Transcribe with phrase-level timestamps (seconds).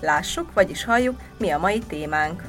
[0.00, 2.42] Lássuk, vagyis halljuk, mi a mai témánk.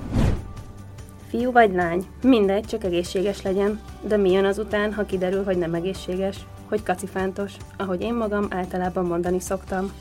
[1.30, 3.82] Fiú vagy lány, mindegy, csak egészséges legyen.
[4.02, 6.36] De mi jön azután, ha kiderül, hogy nem egészséges?
[6.70, 9.92] Hogy kacifántos, ahogy én magam általában mondani szoktam.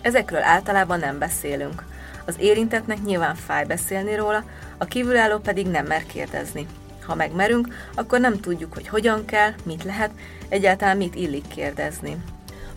[0.00, 1.84] Ezekről általában nem beszélünk.
[2.24, 4.44] Az érintetnek nyilván fáj beszélni róla,
[4.78, 6.66] a kívülálló pedig nem mer kérdezni.
[7.06, 10.10] Ha megmerünk, akkor nem tudjuk, hogy hogyan kell, mit lehet,
[10.48, 12.16] egyáltalán mit illik kérdezni.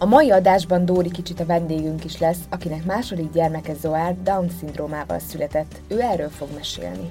[0.02, 5.82] A mai adásban Dóri kicsit a vendégünk is lesz, akinek második gyermeke Zoár Down-szindrómával született.
[5.88, 7.10] Ő erről fog mesélni.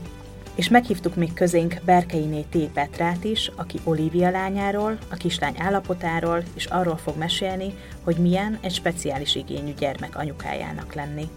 [0.54, 2.56] és meghívtuk még közénk Berkeiné T.
[2.72, 8.72] Petrát is, aki Olivia lányáról, a kislány állapotáról, és arról fog mesélni, hogy milyen egy
[8.72, 11.28] speciális igényű gyermek anyukájának lenni.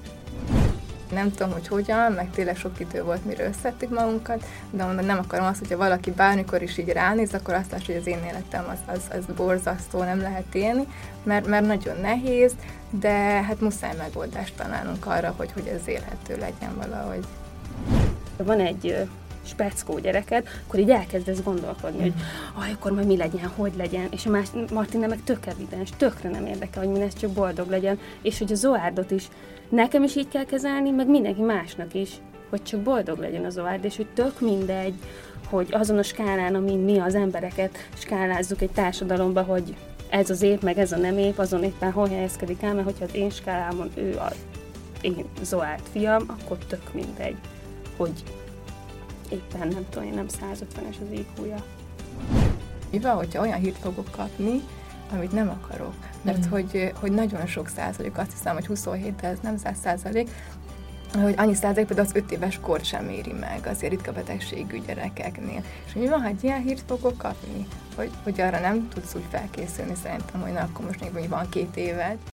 [1.11, 5.17] Nem tudom, hogy hogyan, meg tényleg sok idő volt, mire összettük magunkat, de mondom, nem
[5.17, 8.65] akarom azt, hogyha valaki bármikor is így ránéz, akkor azt lássa, hogy az én életem
[8.69, 10.87] az, az, az borzasztó, nem lehet élni,
[11.23, 12.53] mert, mert nagyon nehéz,
[12.89, 17.25] de hát muszáj megoldást találnunk arra, hogy, hogy ez élhető legyen valahogy.
[18.37, 19.07] Van egy
[19.43, 22.13] speckó gyereked, akkor így elkezdesz gondolkodni, hogy
[22.63, 26.29] aj, akkor majd mi legyen, hogy legyen, és a más, Martina meg tök evidens, tökre
[26.29, 29.27] nem érdekel, hogy mi lesz, csak boldog legyen, és hogy a Zoárdot is.
[29.69, 32.09] Nekem is így kell kezelni, meg mindenki másnak is,
[32.49, 34.93] hogy csak boldog legyen a Zoárd, és hogy tök mindegy,
[35.49, 39.75] hogy azon a skálán, amin mi az embereket skálázzuk egy társadalomba, hogy
[40.09, 43.05] ez az ép, meg ez a nem ép, azon éppen hol helyezkedik el, mert hogyha
[43.05, 44.31] az én skálámon ő a
[45.01, 47.35] én Zoárd fiam, akkor tök mindegy,
[47.97, 48.23] hogy
[49.31, 51.63] éppen nem tudom, én nem 150-es az IQ-ja.
[52.91, 54.61] Mi van, hogyha olyan hírt fogok kapni,
[55.11, 55.95] amit nem akarok.
[56.21, 56.49] Mert mm.
[56.49, 60.29] hogy, hogy nagyon sok százalék, azt hiszem, hogy 27, de ez nem 100 százalék,
[61.19, 65.63] hogy annyi százalék például az 5 éves kort sem éri meg azért ritka betegségű gyerekeknél.
[65.85, 69.25] És mi van, ha egy ilyen hírt fogok kapni, hogy, hogy arra nem tudsz úgy
[69.29, 72.30] felkészülni szerintem, hogy na, akkor most még van két éved.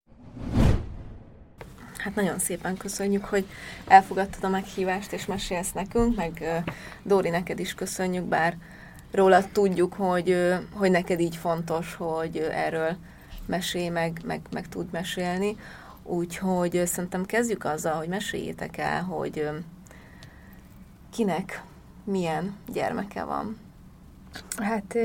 [2.04, 3.46] Hát nagyon szépen köszönjük, hogy
[3.88, 6.64] elfogadtad a meghívást és mesélsz nekünk, meg
[7.04, 8.58] Dóri, neked is köszönjük, bár
[9.12, 10.38] róla tudjuk, hogy,
[10.74, 12.96] hogy neked így fontos, hogy erről
[13.46, 15.58] mesélj, meg, meg, meg tud mesélni.
[16.04, 19.50] Úgyhogy szerintem kezdjük azzal, hogy meséljétek el, hogy
[21.12, 21.64] kinek
[22.04, 23.58] milyen gyermeke van.
[24.62, 24.98] Hát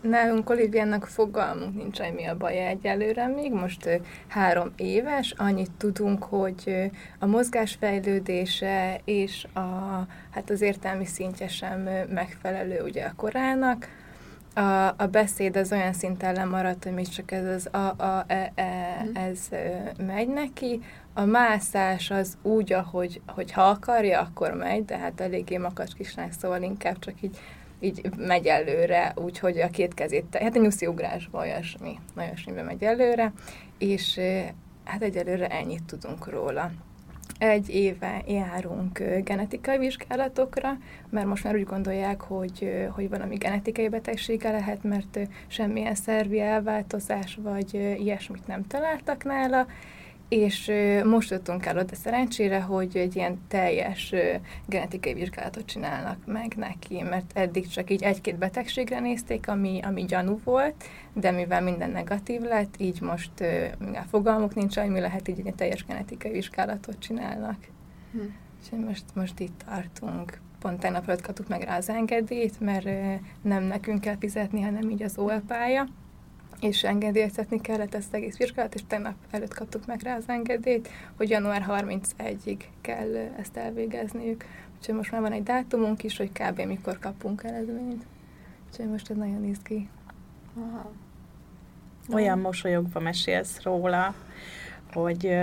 [0.00, 3.52] nálunk Oliviának fogalmunk nincs, hogy mi a baja egyelőre még.
[3.52, 9.60] Most három éves, annyit tudunk, hogy a mozgásfejlődése és a,
[10.30, 13.88] hát az értelmi szintje sem megfelelő ugye a korának.
[14.54, 18.52] A, a beszéd az olyan szinten lemaradt, hogy még csak ez az a, a, e,
[18.54, 20.80] e, ez ö, megy neki.
[21.14, 26.30] A mászás az úgy, ahogy hogy ha akarja, akkor megy, de hát eléggé makacs kislány,
[26.30, 27.38] szóval inkább csak így
[27.82, 33.32] így megy előre, úgyhogy a két kezét, hát a nyuszi ugrásba olyasmi, olyasmibe megy előre,
[33.78, 34.20] és
[34.84, 36.70] hát egyelőre ennyit tudunk róla.
[37.38, 40.78] Egy éve járunk genetikai vizsgálatokra,
[41.10, 47.38] mert most már úgy gondolják, hogy, hogy valami genetikai betegsége lehet, mert semmilyen szervi elváltozás
[47.42, 49.66] vagy ilyesmit nem találtak nála,
[50.32, 50.72] és
[51.04, 54.14] most jutottunk el oda szerencsére, hogy egy ilyen teljes
[54.66, 60.40] genetikai vizsgálatot csinálnak meg neki, mert eddig csak így egy-két betegségre nézték, ami, ami gyanú
[60.44, 63.30] volt, de mivel minden negatív lett, így most,
[63.78, 67.56] mivel fogalmuk nincs, hogy mi lehet, így egy teljes genetikai vizsgálatot csinálnak.
[68.12, 68.18] Hm.
[68.62, 70.40] És most, most itt tartunk.
[70.60, 72.88] Pont tegnap előtt kaptuk meg rá az engedélyt, mert
[73.42, 75.86] nem nekünk kell fizetni, hanem így az OLPÁja
[76.62, 80.88] és engedélyeztetni kellett ezt az egész vizsgálat, és tegnap előtt kaptuk meg rá az engedélyt,
[81.16, 84.44] hogy január 31-ig kell ezt elvégezniük.
[84.78, 86.60] Úgyhogy most már van egy dátumunk is, hogy kb.
[86.60, 88.04] mikor kapunk eredményt.
[88.70, 89.88] Úgyhogy most ez nagyon izgi.
[90.56, 90.90] Aha.
[92.12, 94.14] Olyan mosolyogva mesélsz róla,
[94.92, 95.34] hogy,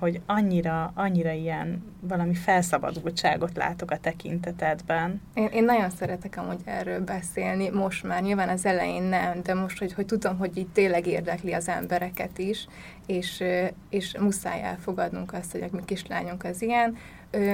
[0.00, 5.20] hogy annyira, annyira ilyen valami felszabadultságot látok a tekintetedben.
[5.34, 9.78] Én, én nagyon szeretek amúgy erről beszélni, most már nyilván az elején nem, de most,
[9.78, 12.66] hogy, hogy tudom, hogy így tényleg érdekli az embereket is,
[13.06, 13.44] és,
[13.90, 16.96] és muszáj elfogadnunk azt, hogy a mi kislányunk az ilyen.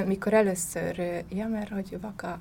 [0.07, 2.41] Mikor először, ja, mert hogy Vaka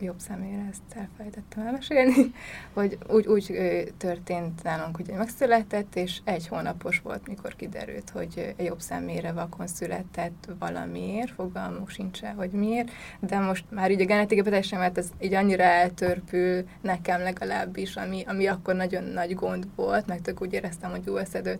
[0.00, 2.14] jobb személyre ezt elfelejtettem elmesélni,
[2.74, 3.52] hogy úgy, úgy
[3.96, 10.48] történt nálunk, hogy megszületett, és egy hónapos volt, mikor kiderült, hogy jobb személyre vakon született
[10.58, 15.10] valamiért, fogalmuk sincs el, hogy miért, de most már így a genetikai betegség, mert ez
[15.20, 20.52] így annyira eltörpül nekem legalábbis, ami, ami akkor nagyon nagy gond volt, meg tök úgy
[20.52, 21.16] éreztem, hogy jó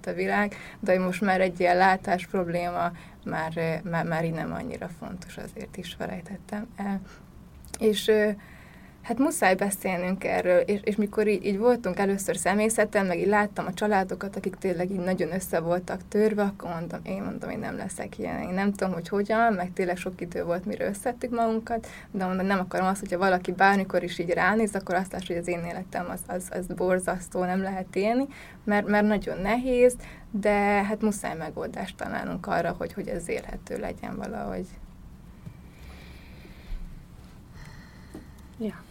[0.07, 2.93] a világ, de most már egy ilyen látás probléma
[3.25, 7.01] már, már, már így nem annyira fontos, azért is felejtettem el.
[7.79, 8.11] És
[9.05, 13.67] hát muszáj beszélnünk erről, és, és mikor így, így voltunk először személyzetem, meg így láttam
[13.67, 17.77] a családokat, akik tényleg így nagyon össze voltak törve, akkor mondtam, én mondom, én nem
[17.77, 21.87] leszek ilyen, én nem tudom, hogy hogyan, meg tényleg sok idő volt, mire összettük magunkat,
[22.11, 25.37] de mondom, nem akarom azt, hogyha valaki bármikor is így ránéz, akkor azt láss, hogy
[25.37, 28.27] az én életem az, az, az borzasztó, nem lehet élni,
[28.65, 29.97] mert, mert nagyon nehéz,
[30.31, 34.67] de hát muszáj megoldást találnunk arra, hogy, hogy ez élhető legyen valahogy.
[38.65, 38.83] Ja.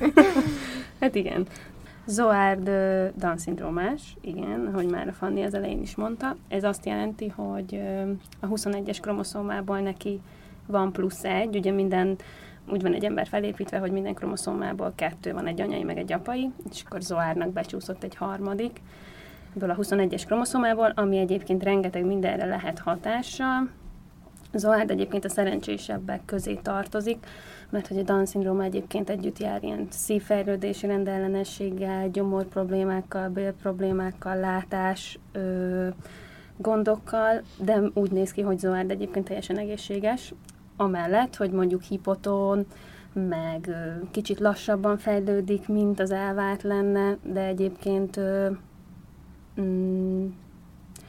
[1.00, 1.46] hát igen.
[2.06, 2.70] Zoárd
[3.14, 6.36] Down-szindrómás, igen, ahogy már a Fanni az elején is mondta.
[6.48, 7.80] Ez azt jelenti, hogy
[8.40, 10.20] a 21-es kromoszómából neki
[10.66, 12.16] van plusz egy, ugye minden
[12.68, 16.50] úgy van egy ember felépítve, hogy minden kromoszómából kettő van, egy anyai, meg egy apai,
[16.70, 18.80] és akkor Zoárnak becsúszott egy harmadik,
[19.56, 23.68] ebből a 21-es kromoszómából, ami egyébként rengeteg mindenre lehet hatással.
[24.52, 27.26] Zoárd egyébként a szerencsésebbek közé tartozik,
[27.70, 35.18] mert hogy a Down-szindróma egyébként együtt jár ilyen szívfejlődési rendellenességgel, gyomor problémákkal, bél problémákkal, látás
[35.32, 35.88] ö,
[36.56, 40.34] gondokkal, de úgy néz ki, hogy Zoárd egyébként teljesen egészséges,
[40.76, 42.66] amellett, hogy mondjuk hipoton,
[43.12, 48.50] meg ö, kicsit lassabban fejlődik, mint az elvárt lenne, de egyébként ö,
[49.60, 50.26] mm,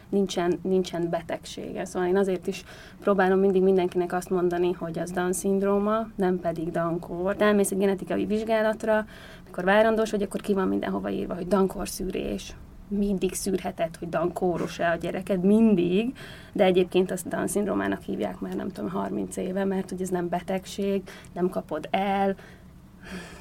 [0.09, 1.86] nincsen, nincsen betegsége.
[1.86, 2.63] Szóval én azért is
[3.00, 7.36] próbálom mindig mindenkinek azt mondani, hogy az Down-szindróma, nem pedig Down-kór.
[7.39, 9.06] Elmész egy genetikai vizsgálatra,
[9.45, 12.56] amikor várandós vagy, akkor ki van mindenhova írva, hogy Down-kór szűrés
[12.88, 16.18] mindig szűrheted, hogy Down-kóros-e a gyereked, mindig,
[16.53, 21.03] de egyébként azt Down-szindrómának hívják már nem tudom, 30 éve, mert hogy ez nem betegség,
[21.33, 22.36] nem kapod el,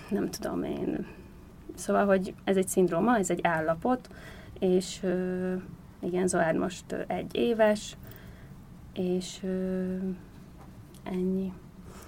[0.09, 1.07] nem tudom én.
[1.75, 4.09] Szóval, hogy ez egy szindróma, ez egy állapot,
[4.59, 5.07] és
[6.01, 7.97] igen, Zoárd most egy éves,
[8.95, 9.95] és ö,
[11.05, 11.53] ennyi.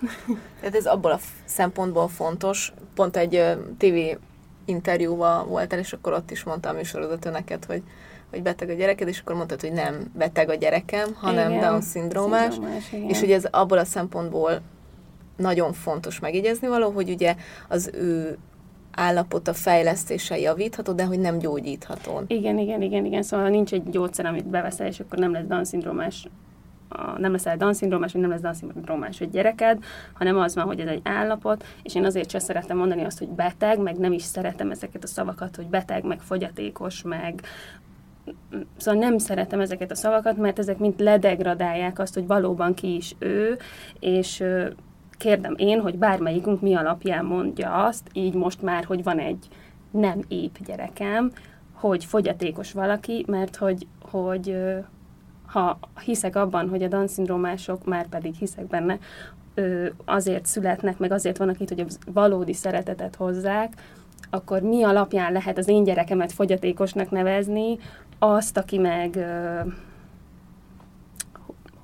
[0.61, 2.73] Tehát ez abból a szempontból fontos.
[2.95, 3.43] Pont egy
[3.79, 4.19] TV
[4.65, 7.83] interjúval voltál, és akkor ott is mondtam a műsorozatő neked, hogy,
[8.31, 12.55] hogy beteg a gyereked, és akkor mondtad, hogy nem beteg a gyerekem, hanem igen, Down-szindrómás.
[13.07, 14.61] És ugye ez abból a szempontból
[15.37, 17.37] nagyon fontos megjegyezni való, hogy ugye
[17.69, 18.39] az ő
[18.99, 22.23] állapota fejlesztése javítható, de hogy nem gyógyítható.
[22.27, 23.23] Igen, igen, igen, igen.
[23.23, 26.29] Szóval nincs egy gyógyszer, amit beveszel, és akkor nem lesz Down-szindrómás
[26.89, 30.89] a, nem leszel Down-szindrómás, vagy nem lesz Down-szindrómás egy gyereked, hanem az van, hogy ez
[30.89, 34.71] egy állapot, és én azért sem szeretem mondani azt, hogy beteg, meg nem is szeretem
[34.71, 37.43] ezeket a szavakat, hogy beteg, meg fogyatékos, meg
[38.77, 43.15] Szóval nem szeretem ezeket a szavakat, mert ezek mind ledegradálják azt, hogy valóban ki is
[43.19, 43.59] ő,
[43.99, 44.45] és
[45.19, 49.49] kérdem én, hogy bármelyikünk mi alapján mondja azt, így most már, hogy van egy
[49.91, 51.33] nem épp gyerekem,
[51.73, 54.57] hogy fogyatékos valaki, mert hogy, hogy
[55.47, 58.99] ha hiszek abban, hogy a Down-szindrómások, már pedig hiszek benne,
[60.05, 63.73] azért születnek, meg azért vannak itt, hogy a valódi szeretetet hozzák,
[64.31, 67.79] akkor mi alapján lehet az én gyerekemet fogyatékosnak nevezni,
[68.19, 69.19] azt, aki meg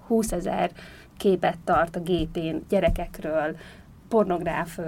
[0.07, 0.71] 20 ezer
[1.17, 3.57] képet tart a gépén gyerekekről,
[4.09, 4.79] pornográf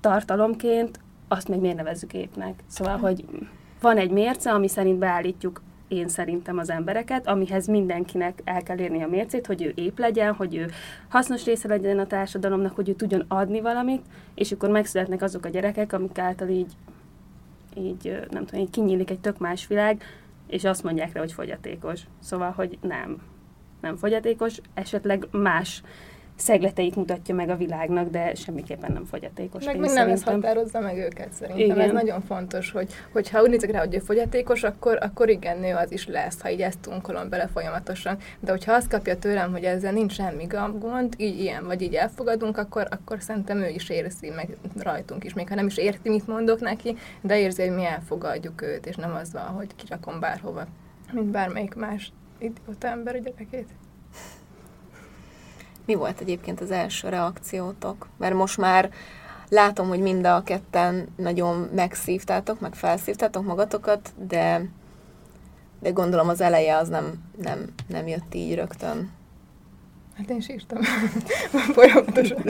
[0.00, 2.62] tartalomként, azt meg miért nevezzük gépnek.
[2.66, 3.24] Szóval, hogy
[3.80, 9.02] van egy mérce, ami szerint beállítjuk én szerintem az embereket, amihez mindenkinek el kell érni
[9.02, 10.70] a mércét, hogy ő ép legyen, hogy ő
[11.08, 14.02] hasznos része legyen a társadalomnak, hogy ő tudjon adni valamit,
[14.34, 16.72] és akkor megszületnek azok a gyerekek, amik által így,
[17.76, 20.02] így nem tudom, így kinyílik egy tök más világ,
[20.46, 22.00] és azt mondják rá, hogy fogyatékos.
[22.20, 23.22] Szóval, hogy nem
[23.82, 25.82] nem fogyatékos, esetleg más
[26.36, 29.64] szegleteit mutatja meg a világnak, de semmiképpen nem fogyatékos.
[29.64, 31.64] Meg még nem ez határozza meg őket szerintem.
[31.64, 31.80] Igen.
[31.80, 35.74] Ez nagyon fontos, hogy, hogyha úgy nézek rá, hogy ő fogyatékos, akkor, akkor igen, nő
[35.74, 38.16] az is lesz, ha így ezt tunkolom bele folyamatosan.
[38.40, 40.46] De hogyha azt kapja tőlem, hogy ezzel nincs semmi
[40.78, 45.34] gond, így ilyen, vagy így elfogadunk, akkor, akkor szerintem ő is érzi, meg rajtunk is.
[45.34, 48.96] Még ha nem is érti, mit mondok neki, de érzi, hogy mi elfogadjuk őt, és
[48.96, 50.66] nem az van, hogy kirakom bárhova,
[51.12, 53.68] mint bármelyik más idióta ember a gyerekét.
[55.84, 58.08] Mi volt egyébként az első reakciótok?
[58.16, 58.90] Mert most már
[59.48, 64.68] látom, hogy mind a ketten nagyon megszívtátok, meg felszívtátok magatokat, de,
[65.80, 69.10] de gondolom az eleje az nem, nem, nem jött így rögtön.
[70.22, 70.82] Hát én sírtam
[71.74, 72.42] folyamatosan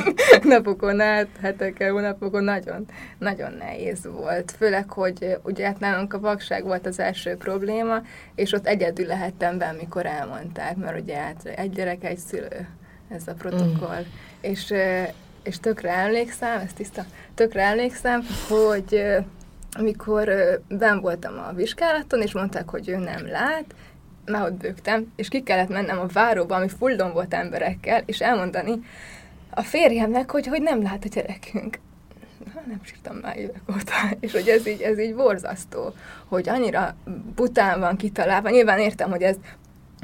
[0.42, 2.86] napokon át, hetekkel, hónapokon nagyon,
[3.18, 4.54] nagyon nehéz volt.
[4.58, 8.02] Főleg, hogy ugye hát nálunk a vakság volt az első probléma,
[8.34, 12.68] és ott egyedül lehettem be, amikor elmondták, mert ugye hát egy gyerek, egy szülő
[13.08, 14.00] ez a protokoll.
[14.00, 14.10] Mm.
[14.40, 14.74] És,
[15.42, 19.02] és tökre emlékszem, ez tiszta, tökre emlékszem, hogy
[19.72, 20.30] amikor
[20.68, 23.74] ben voltam a vizsgálaton, és mondták, hogy ő nem lát,
[24.26, 28.80] már ott bőgtem, és ki kellett mennem a váróba, ami fullon volt emberekkel, és elmondani
[29.50, 31.78] a férjemnek, hogy, hogy nem lát a gyerekünk.
[32.66, 35.94] Nem sírtam már évek óta, és hogy ez így, ez így borzasztó,
[36.28, 36.94] hogy annyira
[37.34, 38.50] bután van kitalálva.
[38.50, 39.36] Nyilván értem, hogy ez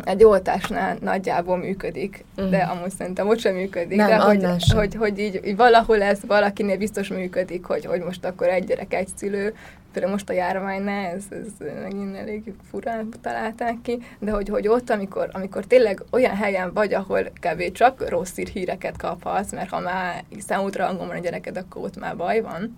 [0.04, 2.50] egy oltásnál nagyjából működik, uh-huh.
[2.50, 3.96] de amúgy szerintem ott sem működik.
[3.96, 4.76] Nem, de hogy, sem.
[4.76, 8.94] hogy, hogy így, így valahol ez valakinél biztos működik, hogy, hogy most akkor egy gyerek,
[8.94, 9.54] egy szülő,
[9.92, 14.90] például most a járványnál, ez, ez megint elég furán találták ki, de hogy, hogy ott,
[14.90, 17.72] amikor, amikor tényleg olyan helyen vagy, ahol kb.
[17.72, 22.16] csak rossz híreket kaphatsz, mert ha már hiszen útra van a gyereked, akkor ott már
[22.16, 22.76] baj van,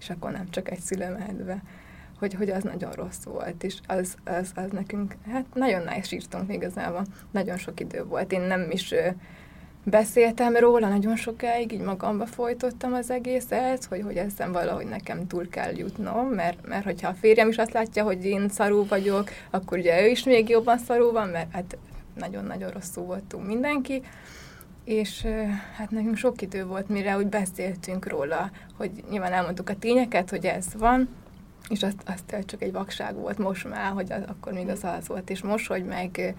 [0.00, 1.60] és akkor nem csak egy szülő mehet
[2.18, 6.52] hogy, hogy az nagyon rossz volt, és az, az, az nekünk, hát nagyon nehéz sírtunk
[6.52, 8.32] igazából, nagyon sok idő volt.
[8.32, 8.94] Én nem is
[9.84, 15.48] beszéltem róla nagyon sokáig, így magamba folytottam az egészet, hogy, hogy ezen valahogy nekem túl
[15.48, 19.78] kell jutnom, mert, mert hogyha a férjem is azt látja, hogy én szarú vagyok, akkor
[19.78, 21.76] ugye ő is még jobban szarú van, mert hát
[22.18, 24.02] nagyon-nagyon rosszul voltunk mindenki,
[24.84, 25.26] és
[25.76, 30.46] hát nekünk sok idő volt, mire úgy beszéltünk róla, hogy nyilván elmondtuk a tényeket, hogy
[30.46, 31.08] ez van,
[31.68, 35.08] és azt, azt csak egy vakság volt most már, hogy az, akkor még az az
[35.08, 36.34] volt, és most, hogy meg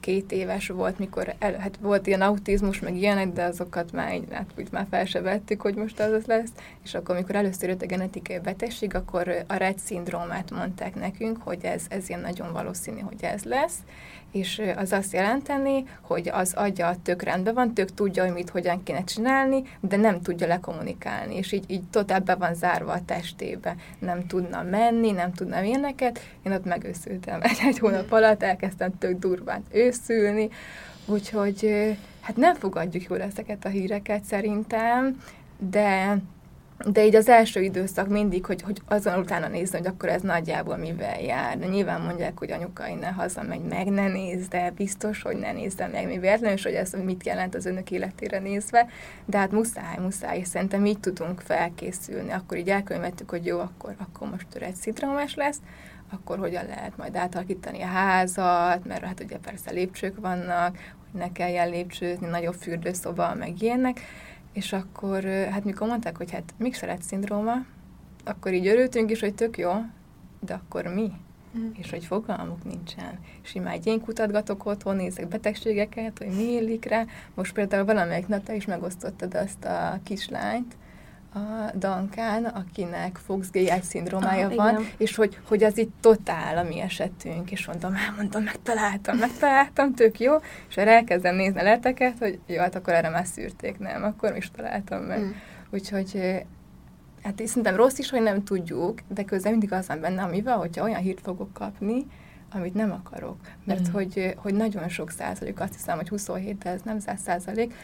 [0.00, 4.24] két éves volt, mikor el, hát volt ilyen autizmus, meg ilyenek, de azokat már így,
[4.30, 6.50] hát úgy már fel se vettük, hogy most az, lesz,
[6.84, 11.64] és akkor, amikor először jött a genetikai betegség, akkor a Rett szindrómát mondták nekünk, hogy
[11.64, 13.78] ez, ez ilyen nagyon valószínű, hogy ez lesz,
[14.32, 18.82] és az azt jelenteni, hogy az agya tök rendben van, tök tudja, hogy mit hogyan
[18.82, 23.76] kéne csinálni, de nem tudja lekommunikálni, és így, így totál be van zárva a testébe.
[23.98, 26.20] Nem tudna menni, nem tudna ilyeneket.
[26.42, 30.48] Én ott megőszültem egy-egy hónap alatt, elkezdtem tök durván őszülni,
[31.06, 31.70] úgyhogy
[32.20, 35.22] hát nem fogadjuk jól ezeket a híreket szerintem,
[35.70, 36.18] de
[36.84, 40.76] de így az első időszak mindig, hogy, hogy azon utána nézni, hogy akkor ez nagyjából
[40.76, 41.58] mivel jár.
[41.58, 45.86] De nyilván mondják, hogy anyukai ne hazamegy, meg ne nézd, de biztos, hogy ne nézze
[45.86, 48.86] meg, mi véletlenül, és hogy ez mit jelent az önök életére nézve.
[49.24, 52.32] De hát muszáj, muszáj, és szerintem így tudunk felkészülni.
[52.32, 55.58] Akkor így elkönyvettük, hogy jó, akkor, akkor most egy szindrómás lesz,
[56.10, 61.32] akkor hogyan lehet majd átalakítani a házat, mert hát ugye persze lépcsők vannak, hogy ne
[61.32, 64.00] kelljen lépcsőzni, nagyobb fürdőszoba, meg ilyenek
[64.58, 67.52] és akkor, hát mikor mondták, hogy hát mixelet szindróma,
[68.24, 69.72] akkor így örültünk is, hogy tök jó,
[70.40, 71.12] de akkor mi?
[71.58, 71.70] Mm.
[71.74, 73.18] És hogy fogalmuk nincsen.
[73.42, 77.04] És már én kutatgatok otthon, nézek betegségeket, hogy mi illik rá.
[77.34, 80.76] Most például valamelyik nap is megosztottad azt a kislányt,
[81.38, 84.90] a Dankán, akinek Fox GI szindrómája ah, van, igen.
[84.96, 90.20] és hogy, hogy az itt totál a mi esetünk, és mondom, elmondom, megtaláltam, megtaláltam, tök
[90.20, 90.34] jó,
[90.68, 94.36] és erre elkezdem nézni a leteket, hogy jó, hát akkor erre már szűrték, nem, akkor
[94.36, 95.20] is találtam meg.
[95.20, 95.30] Mm.
[95.70, 96.42] Úgyhogy
[97.22, 100.84] hát szerintem rossz is, hogy nem tudjuk, de közben mindig az van benne, amivel, hogyha
[100.84, 102.06] olyan hírt fogok kapni,
[102.52, 103.36] amit nem akarok.
[103.64, 103.92] Mert mm.
[103.92, 107.74] hogy, hogy nagyon sok százalék, azt hiszem, hogy 27, de ez nem száz százalék,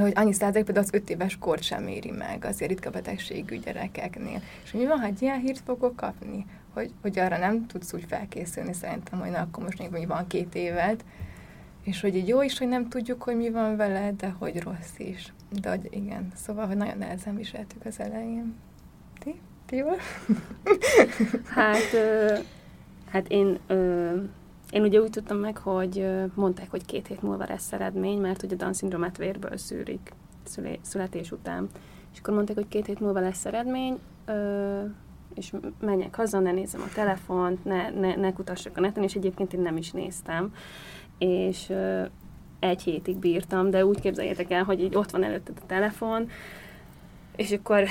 [0.00, 4.42] hogy annyi százalék például az öt éves kort sem éri meg az ritka betegségű gyerekeknél.
[4.64, 8.04] És mi van, ha egy ilyen hírt fogok kapni, hogy, hogy arra nem tudsz úgy
[8.08, 11.04] felkészülni szerintem, hogy na, akkor most még van két évet,
[11.84, 14.98] és hogy így jó is, hogy nem tudjuk, hogy mi van vele, de hogy rossz
[14.98, 15.32] is.
[15.60, 18.54] De hogy igen, szóval, hogy nagyon nehezen viseltük az elején.
[19.18, 19.40] Ti?
[19.66, 19.96] Ti jól?
[21.56, 22.34] hát, ö,
[23.10, 24.14] hát én ö,
[24.74, 28.56] én ugye úgy tudtam meg, hogy mondták, hogy két hét múlva lesz eredmény, mert ugye
[28.56, 30.12] Down-szindrómát vérből szűrik
[30.80, 31.68] születés után.
[32.12, 33.98] És akkor mondták, hogy két hét múlva lesz eredmény,
[35.34, 39.52] és menjek haza, ne nézem a telefont, ne, ne, ne kutassak a neten, és egyébként
[39.52, 40.54] én nem is néztem.
[41.18, 41.72] És
[42.58, 46.28] egy hétig bírtam, de úgy képzeljétek el, hogy így ott van előtted a telefon,
[47.36, 47.84] és akkor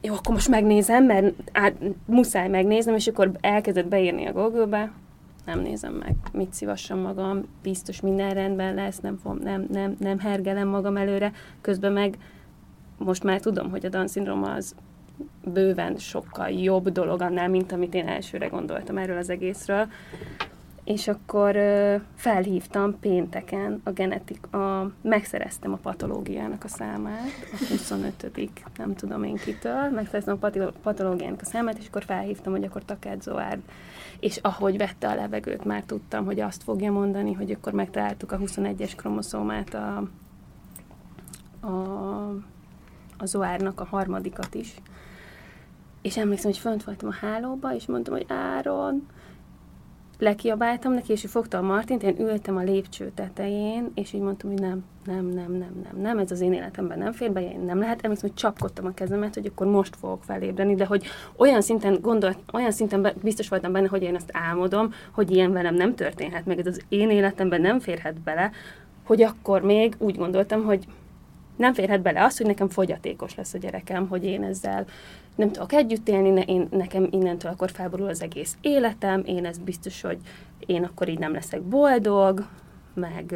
[0.00, 1.74] jó, akkor most megnézem, mert át,
[2.06, 4.92] muszáj megnéznem, és akkor elkezdett beírni a Google-be,
[5.44, 10.68] nem nézem meg, mit szívassam magam, biztos minden rendben lesz, nem, nem, nem, nem hergelem
[10.68, 12.18] magam előre, közben meg
[12.98, 14.74] most már tudom, hogy a Down az
[15.44, 19.86] bőven sokkal jobb dolog annál, mint amit én elsőre gondoltam erről az egészről.
[20.84, 28.50] és akkor ö, felhívtam pénteken a genetik, a, megszereztem a patológiának a számát, a 25
[28.76, 33.22] nem tudom én kitől, megszereztem a patológiának a számát, és akkor felhívtam, hogy akkor Takács
[33.22, 33.60] Zoárd.
[34.22, 38.38] És ahogy vette a levegőt, már tudtam, hogy azt fogja mondani, hogy akkor megtaláltuk a
[38.38, 40.08] 21-es kromoszómát a,
[41.60, 42.28] a,
[43.18, 44.74] a Zoárnak a harmadikat is.
[46.02, 49.06] És emlékszem, hogy fönt voltam a hálóba, és mondtam, hogy Áron,
[50.22, 54.50] lekiabáltam neki, és ő fogta a Martint, én ültem a lépcső tetején, és így mondtam,
[54.50, 57.60] hogy nem, nem, nem, nem, nem, nem, ez az én életemben nem fér be, én
[57.60, 61.04] nem lehet, emlékszem, hogy csapkodtam a kezemet, hogy akkor most fogok felébreni, de hogy
[61.36, 65.52] olyan szinten gondolt, olyan szinten be, biztos voltam benne, hogy én ezt álmodom, hogy ilyen
[65.52, 68.50] velem nem történhet meg, ez az én életemben nem férhet bele,
[69.02, 70.84] hogy akkor még úgy gondoltam, hogy
[71.56, 74.84] nem férhet bele az, hogy nekem fogyatékos lesz a gyerekem, hogy én ezzel
[75.34, 79.58] nem tudok együtt élni, ne, én, nekem innentől akkor felborul az egész életem, én ez
[79.58, 80.18] biztos, hogy
[80.66, 82.46] én akkor így nem leszek boldog,
[82.94, 83.34] meg,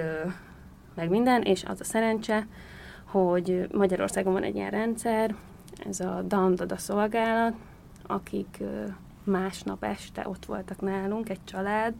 [0.95, 2.47] meg minden, és az a szerencse,
[3.05, 5.35] hogy Magyarországon van egy ilyen rendszer,
[5.89, 7.55] ez a Dandada szolgálat,
[8.07, 8.63] akik
[9.25, 11.95] másnap este ott voltak nálunk, egy család,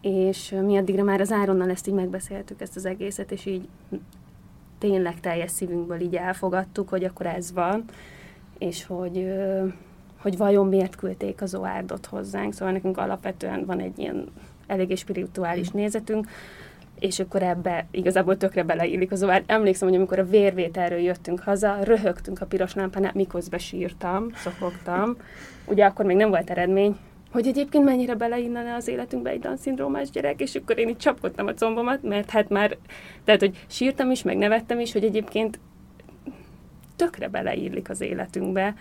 [0.00, 3.68] és mi addigra már az Áronnal ezt így megbeszéltük, ezt az egészet, és így
[4.78, 7.84] tényleg teljes szívünkből így elfogadtuk, hogy akkor ez van,
[8.60, 9.32] és hogy,
[10.16, 12.52] hogy vajon miért küldték az Oárdot hozzánk.
[12.52, 14.26] Szóval nekünk alapvetően van egy ilyen
[14.66, 16.28] eléggé spirituális nézetünk,
[16.98, 19.44] és akkor ebbe igazából tökre beleillik az Oárd.
[19.46, 25.16] Emlékszem, hogy amikor a vérvételről jöttünk haza, röhögtünk a piros lámpánál, miközben sírtam, szopogtam.
[25.66, 26.96] Ugye akkor még nem volt eredmény,
[27.32, 31.54] hogy egyébként mennyire beleinnene az életünkbe egy Down-szindrómás gyerek, és akkor én itt csapkodtam a
[31.54, 32.76] combomat, mert hát már,
[33.24, 35.58] tehát, hogy sírtam is, meg nevettem is, hogy egyébként
[37.00, 38.74] tökre beleillik az életünkbe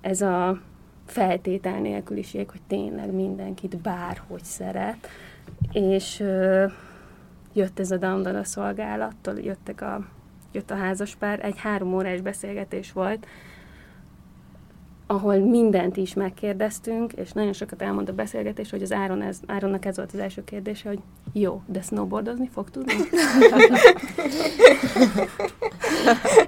[0.00, 0.60] ez a
[1.06, 5.08] feltétel nélküliség, hogy tényleg mindenkit bárhogy szeret,
[5.72, 6.66] és ö,
[7.52, 10.06] jött ez a Dandana szolgálattól, jöttek a,
[10.52, 13.26] jött a házaspár, egy három órás beszélgetés volt,
[15.10, 19.84] ahol mindent is megkérdeztünk, és nagyon sokat elmond a beszélgetés, hogy az Áron ez, Áronnak
[19.84, 20.98] ez volt az első kérdése, hogy
[21.32, 22.92] jó, de snowboardozni fog tudni?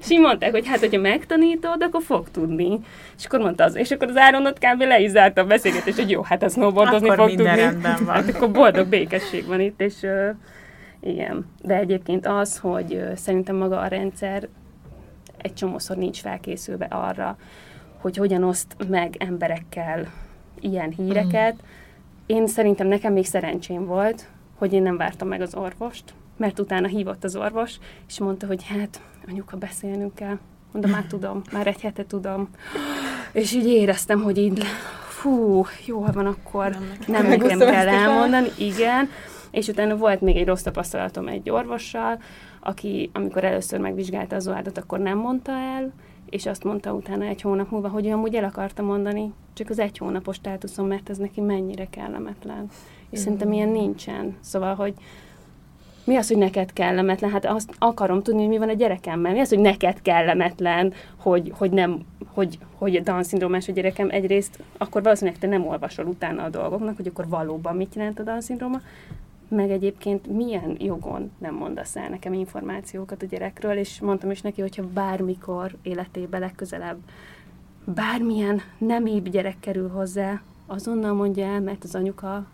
[0.01, 2.81] és így mondták, hogy hát, hogyha megtanítod, akkor fog tudni.
[3.19, 4.81] És akkor mondta az, és akkor az Áron ott kb.
[4.81, 7.63] le is zárta a beszélgetést, hogy jó, hát a snowboardozni akkor fog tudni.
[7.83, 8.07] van.
[8.07, 10.29] Hát akkor boldog békesség van itt, és uh,
[11.01, 11.47] igen.
[11.63, 14.49] De egyébként az, hogy uh, szerintem maga a rendszer
[15.37, 17.37] egy csomószor nincs felkészülve arra,
[18.03, 20.13] hogy hogyan oszt meg emberekkel
[20.61, 21.55] ilyen híreket.
[21.55, 21.67] Mm.
[22.27, 26.87] Én szerintem nekem még szerencsém volt, hogy én nem vártam meg az orvost, mert utána
[26.87, 30.39] hívott az orvos, és mondta, hogy hát, anyuka, beszélnünk kell.
[30.73, 32.49] Mondom, már tudom, már egy hete tudom.
[33.33, 34.63] És így éreztem, hogy így,
[35.09, 38.49] fú, jó van, akkor nem, nem nekem kell elmondani.
[38.59, 39.09] Igen.
[39.51, 42.19] És utána volt még egy rossz tapasztalatom egy orvossal,
[42.61, 45.93] aki, amikor először megvizsgálta az oldalt, akkor nem mondta el,
[46.33, 49.79] és azt mondta utána egy hónap múlva, hogy ő amúgy el akarta mondani, csak az
[49.79, 52.67] egy hónapos státuszom, mert ez neki mennyire kellemetlen.
[53.11, 53.23] És mm.
[53.23, 54.37] szerintem ilyen nincsen.
[54.41, 54.95] Szóval, hogy
[56.05, 57.31] mi az, hogy neked kellemetlen?
[57.31, 59.33] Hát azt akarom tudni, hogy mi van a gyerekemmel.
[59.33, 65.03] Mi az, hogy neked kellemetlen, hogy, hogy nem, hogy, hogy Down-szindrómás a gyerekem egyrészt, akkor
[65.03, 68.81] valószínűleg te nem olvasol utána a dolgoknak, hogy akkor valóban mit jelent a Down-szindróma,
[69.53, 74.61] meg egyébként milyen jogon nem mondasz el nekem információkat a gyerekről, és mondtam is neki,
[74.61, 76.99] hogyha bármikor életébe legközelebb
[77.85, 82.47] bármilyen nem épp gyerek kerül hozzá, azonnal mondja el, mert az anyuka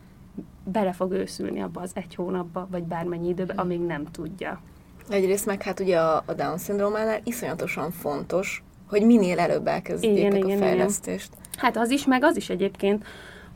[0.64, 4.61] bele fog őszülni abba az egy hónapba, vagy bármennyi időbe, amíg nem tudja.
[5.08, 11.30] Egyrészt meg hát ugye a, a Down-szindrómánál iszonyatosan fontos, hogy minél előbb elkezdjék a fejlesztést.
[11.32, 11.44] Igen.
[11.56, 13.04] Hát az is, meg az is egyébként,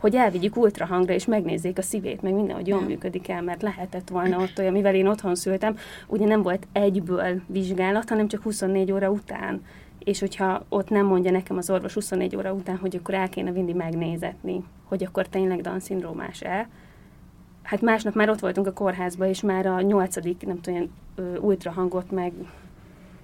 [0.02, 4.08] hogy elvigyük ultrahangra, és megnézzék a szívét, meg minden, hogy jól működik el, mert lehetett
[4.08, 8.92] volna ott olyan, mivel én otthon szültem, ugye nem volt egyből vizsgálat, hanem csak 24
[8.92, 9.64] óra után.
[9.98, 13.52] És hogyha ott nem mondja nekem az orvos 24 óra után, hogy akkor el kéne
[13.52, 16.68] vinni megnézetni, hogy akkor tényleg Down-szindrómás-e,
[17.62, 20.90] hát másnap már ott voltunk a kórházban, és már a nyolcadik, nem tudom, ilyen
[21.40, 22.32] ultrahangot meg,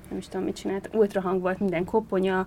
[0.09, 2.47] nem is tudom, mit csinált, ultrahang volt, minden koponya,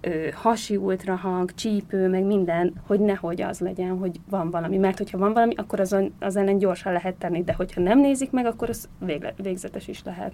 [0.00, 4.76] ö, hasi ultrahang, csípő, meg minden, hogy nehogy az legyen, hogy van valami.
[4.76, 8.30] Mert hogyha van valami, akkor azon, az ellen gyorsan lehet tenni, de hogyha nem nézik
[8.30, 10.32] meg, akkor az végle, végzetes is lehet.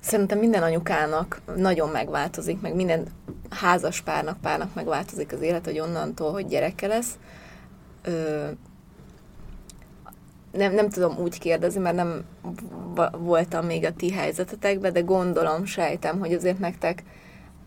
[0.00, 3.06] Szerintem minden anyukának nagyon megváltozik, meg minden
[3.50, 7.18] házas párnak, párnak megváltozik az élet, hogy onnantól, hogy gyereke lesz.
[8.02, 8.46] Ö,
[10.52, 12.24] nem, nem tudom úgy kérdezni, mert nem
[13.18, 17.02] voltam még a ti helyzetetekben, de gondolom, sejtem, hogy azért nektek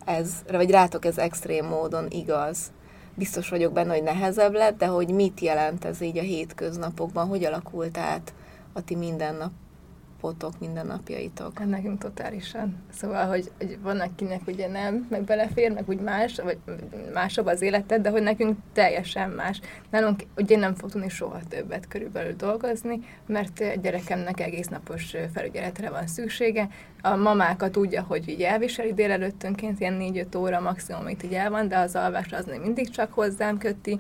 [0.06, 2.72] ez, vagy rátok ez extrém módon igaz,
[3.16, 7.44] biztos vagyok benne, hogy nehezebb lett, de hogy mit jelent ez így a hétköznapokban, hogy
[7.44, 8.34] alakult át
[8.74, 9.52] a ti mindennap
[10.24, 11.58] napotok, mindennapjaitok?
[11.58, 12.76] Hát nekünk totálisan.
[12.92, 16.58] Szóval, hogy, hogy van akinek ugye nem, meg belefér, meg úgy más, vagy
[17.14, 19.60] másabb az életed, de hogy nekünk teljesen más.
[19.90, 26.08] Nálunk ugye nem fog tudni soha többet körülbelül dolgozni, mert gyerekemnek egész napos felügyeletre van
[26.08, 26.68] szüksége.
[27.02, 31.68] A mamákat tudja, hogy így elviseli délelőttönként, ilyen 4-5 óra maximum itt így el van,
[31.68, 34.00] de az alvás az még mindig csak hozzám köti,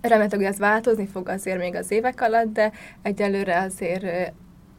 [0.00, 4.32] hogy ez változni fog azért még az évek alatt, de egyelőre azért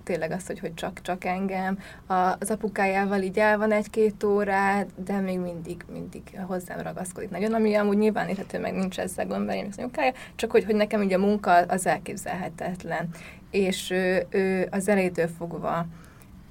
[0.07, 1.79] tényleg az, hogy, hogy csak, csak engem.
[2.05, 7.53] A, az apukájával így el van egy-két órát, de még mindig, mindig hozzám ragaszkodik nagyon,
[7.53, 10.75] ami amúgy nyilván érhető, meg nincs ezzel gond, mert én az anyukája, csak hogy, hogy
[10.75, 13.09] nekem így a munka az elképzelhetetlen.
[13.51, 15.85] És ő, ő az elétől fogva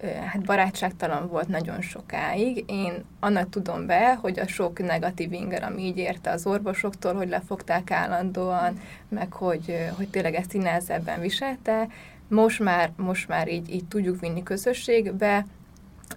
[0.02, 2.64] hát barátságtalan volt nagyon sokáig.
[2.66, 7.28] Én annak tudom be, hogy a sok negatív inger, ami így érte az orvosoktól, hogy
[7.28, 11.86] lefogták állandóan, meg hogy, hogy tényleg ezt így nehezebben viselte,
[12.28, 15.46] most már, most már így, így tudjuk vinni közösségbe,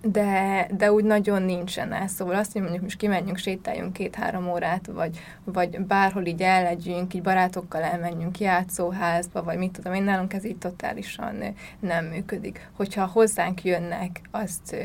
[0.02, 2.12] de, de úgy nagyon nincsen ez.
[2.12, 7.22] Szóval azt, hogy mondjuk most kimenjünk, sétáljunk két-három órát, vagy, vagy bárhol így ellegyünk, így
[7.22, 11.36] barátokkal elmenjünk játszóházba, vagy mit tudom én, nálunk ez így totálisan
[11.80, 12.69] nem működik.
[12.76, 14.76] Hogyha hozzánk jönnek, azt,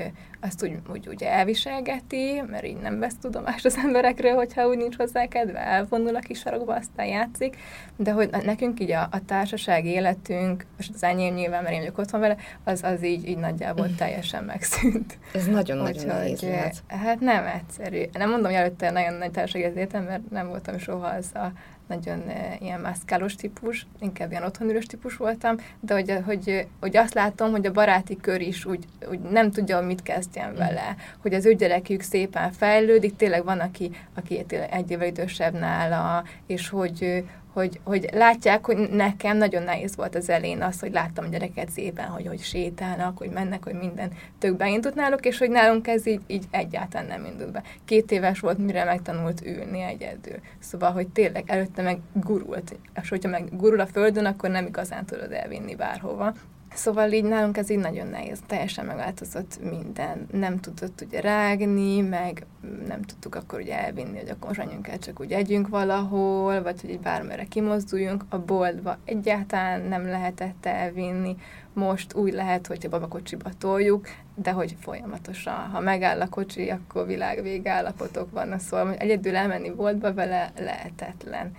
[0.45, 4.97] azt úgy, úgy, úgy elviselgeti, mert így nem vesz tudomást az emberekről, hogyha úgy nincs
[4.97, 7.57] hozzá kedve, elvonul a kis sarokba, aztán játszik,
[7.97, 11.99] de hogy nekünk így a, a társaság életünk, most az enyém nyilván, mert én vagyok
[11.99, 13.95] otthon vele, az, az így, így nagyjából mm.
[13.95, 15.19] teljesen megszűnt.
[15.35, 16.83] Ez nagyon-nagyon nehéz lehet.
[16.87, 18.03] Hát nem egyszerű.
[18.13, 21.53] Nem mondom, hogy előtte nagyon nagy társaság életem, mert nem voltam soha az a
[21.89, 27.15] nagyon uh, ilyen mászkálós típus, inkább ilyen otthonülős típus voltam, de hogy, hogy, hogy azt
[27.15, 30.57] látom, hogy a baráti kör is úgy, úgy nem tudja, mit kezdjen mm.
[30.57, 36.25] vele, hogy az ő gyerekük szépen fejlődik, tényleg van, aki, aki egy évvel idősebb nála,
[36.47, 41.31] és hogy, hogy, hogy látják, hogy nekem nagyon nehéz volt az elén az, hogy láttam
[41.31, 45.87] gyereket szépen, hogy, hogy sétálnak, hogy mennek, hogy minden tök beindult náluk, és hogy nálunk
[45.87, 47.63] ez így, így egyáltalán nem indult be.
[47.85, 50.37] Két éves volt, mire megtanult ülni egyedül.
[50.59, 55.05] Szóval, hogy tényleg előtte meg gurult, és hogyha meg gurul a földön, akkor nem igazán
[55.05, 56.35] tudod elvinni bárhova.
[56.75, 60.27] Szóval így nálunk ez így nagyon nehéz, teljesen megváltozott minden.
[60.33, 62.47] Nem tudott ugye rágni, meg
[62.87, 67.01] nem tudtuk akkor ugye elvinni, hogy akkor most csak úgy együnk valahol, vagy hogy így
[67.01, 68.25] bármire kimozduljunk.
[68.29, 71.37] A boltba egyáltalán nem lehetett elvinni.
[71.73, 75.55] Most úgy lehet, hogyha babakocsiba toljuk, de hogy folyamatosan.
[75.55, 78.61] Ha megáll a kocsi, akkor világvége állapotok vannak.
[78.61, 81.53] Szóval hogy egyedül elmenni boltba vele lehetetlen.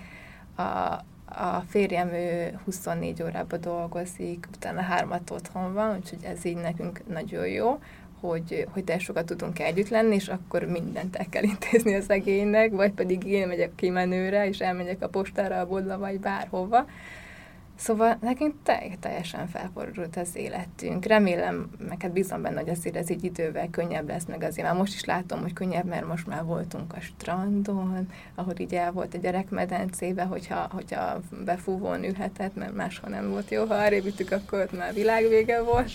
[0.58, 7.08] A, a férjem ő 24 órában dolgozik, utána hármat otthon van, úgyhogy ez így nekünk
[7.08, 7.80] nagyon jó,
[8.20, 12.72] hogy, hogy de sokat tudunk együtt lenni, és akkor mindent el kell intézni a szegénynek,
[12.72, 16.86] vagy pedig én megyek kimenőre, és elmegyek a postára, a boltba, vagy bárhova.
[17.76, 18.56] Szóval nekünk
[19.00, 21.06] teljesen felfordult az életünk.
[21.06, 24.78] Remélem, meg hát bízom benne, hogy azért ez így idővel könnyebb lesz, meg azért már
[24.78, 29.14] most is látom, hogy könnyebb, mert most már voltunk a strandon, ahol így el volt
[29.14, 34.60] a gyerekmedencébe, hogyha, hogyha befúvón ülhetett, mert máshol nem volt jó, ha arrébb ütük, akkor
[34.60, 35.92] ott már világvége volt.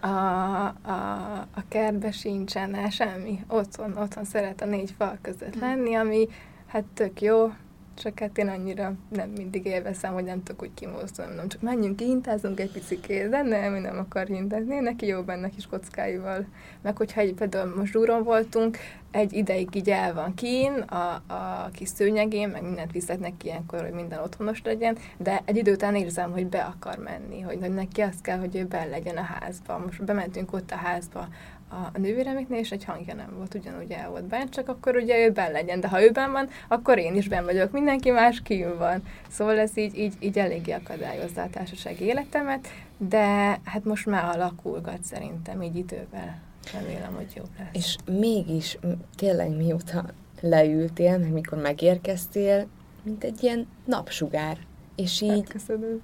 [0.00, 3.44] A, a, a kertbe sincsen semmi.
[3.48, 6.28] Otthon, otthon szeret a négy fal között lenni, ami
[6.66, 7.52] hát tök jó,
[7.98, 12.00] csak hát én annyira nem mindig élvezem, hogy nem tudok úgy kimozdulni, nem csak menjünk,
[12.00, 16.46] hintázunk egy picit, de nem, ő nem akar hintázni, neki jó benne kis kockáival.
[16.82, 18.78] Meg hogyha egy, például most zsúron voltunk,
[19.10, 23.80] egy ideig így el van kín, a, a kis szőnyegén, meg mindent viszek neki ilyenkor,
[23.80, 27.74] hogy minden otthonos legyen, de egy idő után érzem, hogy be akar menni, hogy, hogy
[27.74, 29.78] neki azt kell, hogy ő be legyen a házba.
[29.78, 31.28] Most bementünk ott a házba,
[31.68, 35.30] a nővéremiknél, és egy hangja nem volt, ugyanúgy el volt bent, csak akkor ugye ő
[35.30, 38.76] ben legyen, de ha ő ben van, akkor én is ben vagyok, mindenki más kívül
[38.76, 39.02] van.
[39.28, 45.02] Szóval ez így, így, így eléggé akadályozza a társaság életemet, de hát most már alakulgat
[45.02, 46.40] szerintem így idővel.
[46.72, 47.68] Remélem, hogy jobb lesz.
[47.72, 48.78] És mégis
[49.16, 50.04] tényleg mióta
[50.40, 52.66] leültél, meg mikor megérkeztél,
[53.02, 54.58] mint egy ilyen napsugár.
[54.96, 55.30] És így...
[55.30, 56.02] Hát, köszönöm.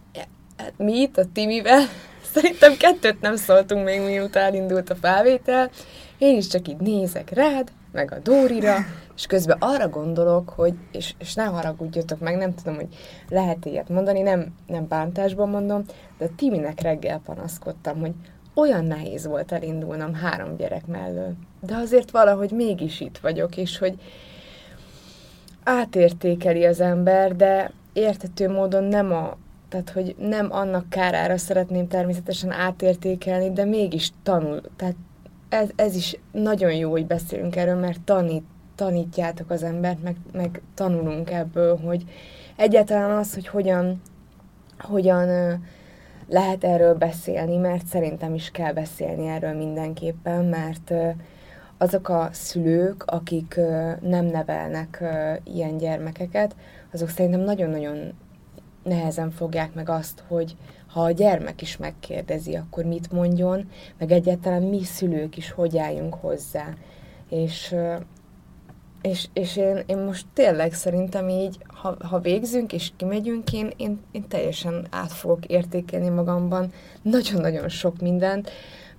[0.56, 1.84] Hát mi itt a Timivel
[2.34, 5.70] Szerintem kettőt nem szóltunk még, miután elindult a felvétel.
[6.18, 8.76] Én is csak így nézek rád, meg a Dórira,
[9.16, 12.88] és közben arra gondolok, hogy, és, és ne haragudjatok meg, nem tudom, hogy
[13.28, 15.84] lehet ilyet mondani, nem, nem bántásban mondom,
[16.18, 18.12] de Timinek reggel panaszkodtam, hogy
[18.54, 21.32] olyan nehéz volt elindulnom három gyerek mellől.
[21.60, 23.94] De azért valahogy mégis itt vagyok, és hogy
[25.64, 29.36] átértékeli az ember, de értető módon nem a,
[29.74, 34.60] tehát, hogy nem annak kárára szeretném természetesen átértékelni, de mégis tanul.
[34.76, 34.94] Tehát
[35.48, 40.62] ez, ez is nagyon jó, hogy beszélünk erről, mert tanít, tanítjátok az embert, meg, meg
[40.74, 42.04] tanulunk ebből, hogy
[42.56, 44.00] egyáltalán az, hogy hogyan,
[44.78, 45.28] hogyan
[46.28, 50.92] lehet erről beszélni, mert szerintem is kell beszélni erről mindenképpen, mert
[51.78, 53.60] azok a szülők, akik
[54.00, 55.04] nem nevelnek
[55.44, 56.56] ilyen gyermekeket,
[56.92, 58.12] azok szerintem nagyon-nagyon
[58.84, 64.62] nehezen fogják meg azt, hogy ha a gyermek is megkérdezi, akkor mit mondjon, meg egyáltalán
[64.62, 66.74] mi szülők is hogy álljunk hozzá.
[67.28, 67.74] És,
[69.02, 74.00] és, és én, én most tényleg szerintem így, ha, ha végzünk és kimegyünk, én, én,
[74.12, 78.50] én teljesen át fogok értékelni magamban nagyon-nagyon sok mindent,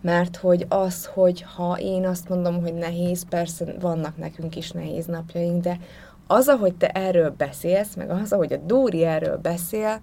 [0.01, 5.05] mert hogy az, hogy ha én azt mondom, hogy nehéz, persze vannak nekünk is nehéz
[5.05, 5.79] napjaink, de
[6.27, 10.01] az, ahogy te erről beszélsz, meg az, ahogy a Dóri erről beszél,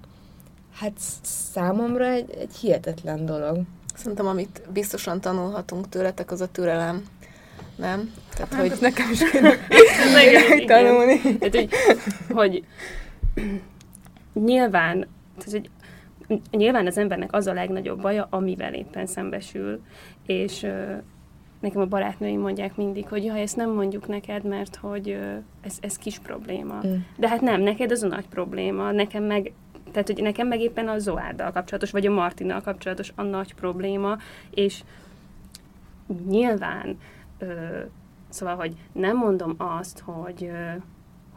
[0.74, 3.58] hát számomra egy, egy hihetetlen dolog.
[3.94, 7.04] Szerintem, amit biztosan tanulhatunk tőletek, az a türelem.
[7.76, 8.12] Nem?
[8.34, 8.78] Tehát, hát, hogy...
[8.80, 9.56] nekem is kéne
[10.66, 11.38] tanulni.
[11.38, 11.68] Tehát, hogy,
[12.28, 12.64] hogy
[14.32, 15.08] nyilván,
[15.38, 15.70] tehát, hogy
[16.50, 19.80] nyilván az embernek az a legnagyobb baja, amivel éppen szembesül,
[20.26, 20.66] és
[21.62, 25.18] nekem a barátnőim mondják mindig, hogy jaj, ezt nem mondjuk neked, mert hogy
[25.60, 26.80] ez, ez kis probléma.
[26.86, 26.94] Mm.
[27.16, 29.52] De hát nem, neked az a nagy probléma, nekem meg
[29.92, 34.16] tehát, hogy nekem meg éppen a Zoárdal kapcsolatos, vagy a Martinnal kapcsolatos a nagy probléma,
[34.50, 34.82] és
[36.28, 36.98] nyilván,
[37.38, 37.46] ö,
[38.28, 40.70] szóval, hogy nem mondom azt, hogy, ö,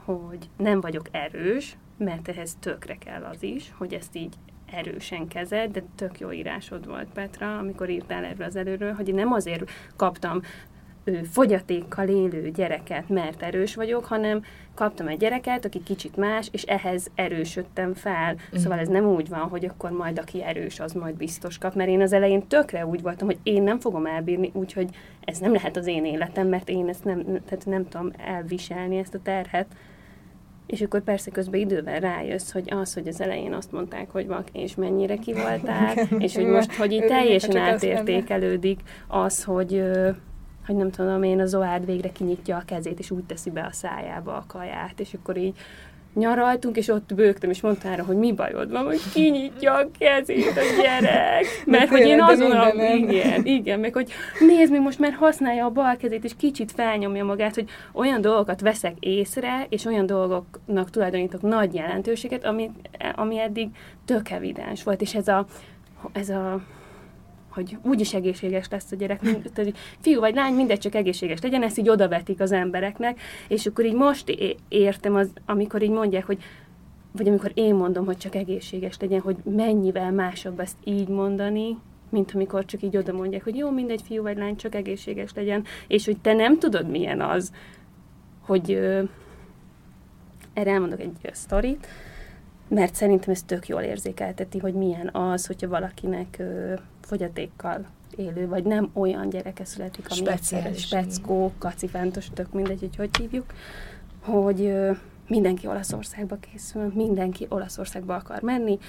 [0.04, 4.36] hogy nem vagyok erős, mert ehhez tökre kell az is, hogy ezt így
[4.72, 9.16] erősen kezed, de tök jó írásod volt, Petra, amikor írtál erről az előről, hogy én
[9.16, 10.42] nem azért kaptam
[11.06, 16.64] ő, fogyatékkal élő gyereket, mert erős vagyok, hanem kaptam egy gyereket, aki kicsit más, és
[16.64, 18.34] ehhez erősödtem fel.
[18.34, 18.58] Mm.
[18.58, 21.90] Szóval ez nem úgy van, hogy akkor majd aki erős, az majd biztos kap, mert
[21.90, 24.90] én az elején tökre úgy voltam, hogy én nem fogom elbírni, úgyhogy
[25.22, 29.16] ez nem lehet az én életem, mert én ezt nem, tehát nem tudom elviselni ezt
[29.16, 29.68] a terhet.
[30.66, 34.48] És akkor persze közben idővel rájössz, hogy az, hogy az elején azt mondták, hogy vak,
[34.52, 39.84] és mennyire ki voltál, és hogy most, hogy így teljesen átértékelődik az, hogy
[40.66, 43.72] hogy nem tudom én, a Zoárd végre kinyitja a kezét, és úgy teszi be a
[43.72, 45.58] szájába a kaját, és akkor így
[46.16, 50.58] nyaraltunk, és ott bőgtem, és mondta rá, hogy mi bajod van, hogy kinyitja a kezét
[50.58, 51.46] a gyerek.
[51.66, 52.68] Mert hogy én azon a...
[52.96, 57.26] Igen, igen, meg hogy nézd meg, most már használja a bal kezét, és kicsit felnyomja
[57.26, 62.72] magát, hogy olyan dolgokat veszek észre, és olyan dolgoknak tulajdonítok nagy jelentőséget, ami,
[63.16, 63.70] ami eddig
[64.06, 65.46] tök evidens volt, és ez a,
[66.14, 66.62] ez a
[67.56, 69.20] hogy úgyis egészséges lesz a gyerek,
[69.54, 73.86] tehát, fiú vagy lány, mindegy, csak egészséges legyen, ezt így odavetik az embereknek, és akkor
[73.86, 74.30] így most
[74.68, 76.44] értem, az, amikor így mondják, hogy
[77.12, 81.78] vagy amikor én mondom, hogy csak egészséges legyen, hogy mennyivel másabb ezt így mondani,
[82.10, 85.64] mint amikor csak így oda mondják, hogy jó, mindegy, fiú vagy lány, csak egészséges legyen,
[85.88, 87.52] és hogy te nem tudod, milyen az,
[88.42, 89.04] hogy ö,
[90.54, 91.88] erre elmondok egy sztorit,
[92.68, 98.64] mert szerintem ez tök jól érzékelteti, hogy milyen az, hogyha valakinek ö, fogyatékkal élő, vagy
[98.64, 103.54] nem olyan gyereke születik, ami egyszerre speckó, kacifántos, tök mindegy, hogy hogy hívjuk,
[104.22, 104.92] hogy ö,
[105.28, 108.80] mindenki Olaszországba készül, mindenki Olaszországba akar menni,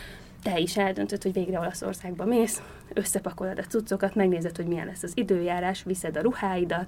[0.43, 2.63] te is eldöntöd, hogy végre Olaszországba mész,
[2.95, 6.87] összepakolod a cuccokat, megnézed, hogy milyen lesz az időjárás, viszed a ruháidat,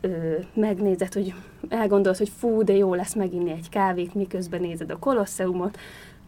[0.00, 1.34] ö, megnézed, hogy
[1.68, 5.78] elgondolod, hogy fú, de jó lesz meginni egy kávét, miközben nézed a kolosseumot,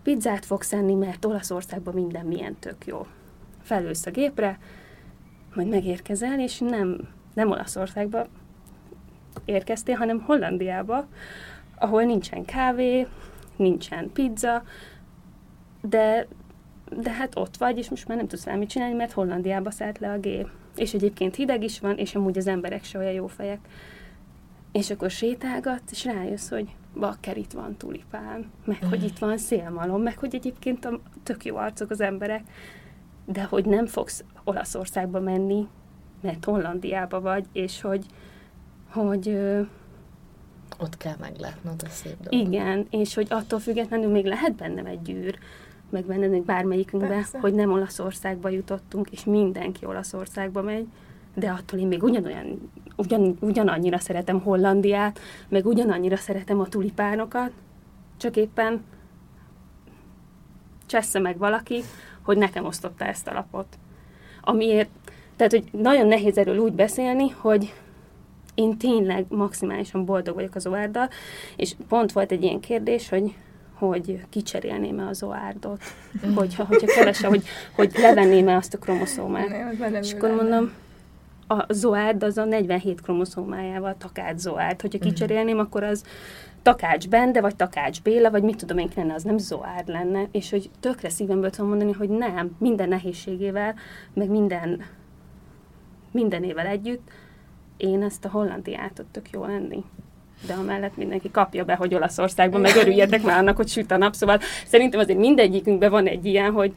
[0.02, 3.06] pizzát fogsz enni, mert Olaszországban minden milyen tök jó.
[3.62, 4.58] Felülsz a gépre,
[5.54, 8.26] majd megérkezel, és nem, nem Olaszországba
[9.44, 11.06] érkeztél, hanem Hollandiába,
[11.78, 13.06] ahol nincsen kávé,
[13.56, 14.62] nincsen pizza,
[15.80, 16.26] de,
[16.96, 20.10] de hát ott vagy, és most már nem tudsz mit csinálni, mert Hollandiába szállt le
[20.10, 20.48] a gép.
[20.76, 23.58] És egyébként hideg is van, és amúgy az emberek se olyan jó fejek.
[24.72, 29.05] És akkor sétálgat, és rájössz, hogy bakker itt van tulipán, meg hogy mm.
[29.05, 32.42] itt van szélmalom, meg hogy egyébként a, tök jó arcok az emberek,
[33.24, 35.68] de hogy nem fogsz Olaszországba menni,
[36.20, 38.07] mert Hollandiába vagy, és hogy,
[38.90, 39.61] hogy ö,
[40.78, 42.46] ott kell meglátnod a szép dolgot.
[42.46, 45.38] Igen, és hogy attól függetlenül még lehet bennem egy gyűr,
[45.90, 50.87] meg benned bármelyikünkbe, hogy nem Olaszországba jutottunk, és mindenki Olaszországba megy,
[51.35, 57.50] de attól én még ugyanolyan, ugyan, ugyanannyira szeretem Hollandiát, meg ugyanannyira szeretem a tulipánokat,
[58.16, 58.85] csak éppen
[60.87, 61.83] csessze meg valaki,
[62.22, 63.78] hogy nekem osztotta ezt a lapot.
[64.40, 64.88] Amiért,
[65.37, 67.74] tehát, hogy nagyon nehéz erről úgy beszélni, hogy
[68.55, 71.09] én tényleg maximálisan boldog vagyok az oárddal,
[71.57, 73.35] és pont volt egy ilyen kérdés, hogy
[73.87, 75.83] hogy kicserélném-e az oárdot,
[76.35, 79.74] hogyha, hogyha keresem, hogy, hogy levenném-e azt a kromoszómát.
[80.00, 80.72] és akkor mondom,
[81.52, 84.80] a zoád az a 47 kromoszómájával takács zoád.
[84.80, 86.04] Hogyha kicserélném, akkor az
[86.62, 90.50] Takács Bende, vagy Takács Béla, vagy mit tudom én lenne, az nem Zoárd lenne, és
[90.50, 93.74] hogy tökre szívemből tudom mondani, hogy nem, minden nehézségével,
[94.14, 94.82] meg minden
[96.10, 97.10] mindenével együtt,
[97.76, 99.84] én ezt a hollandiát tök jó lenni.
[100.46, 104.14] De amellett mindenki kapja be, hogy Olaszországban, meg örüljetek már annak, hogy süt a nap,
[104.14, 106.72] szóval szerintem azért mindegyikünkben van egy ilyen, hogy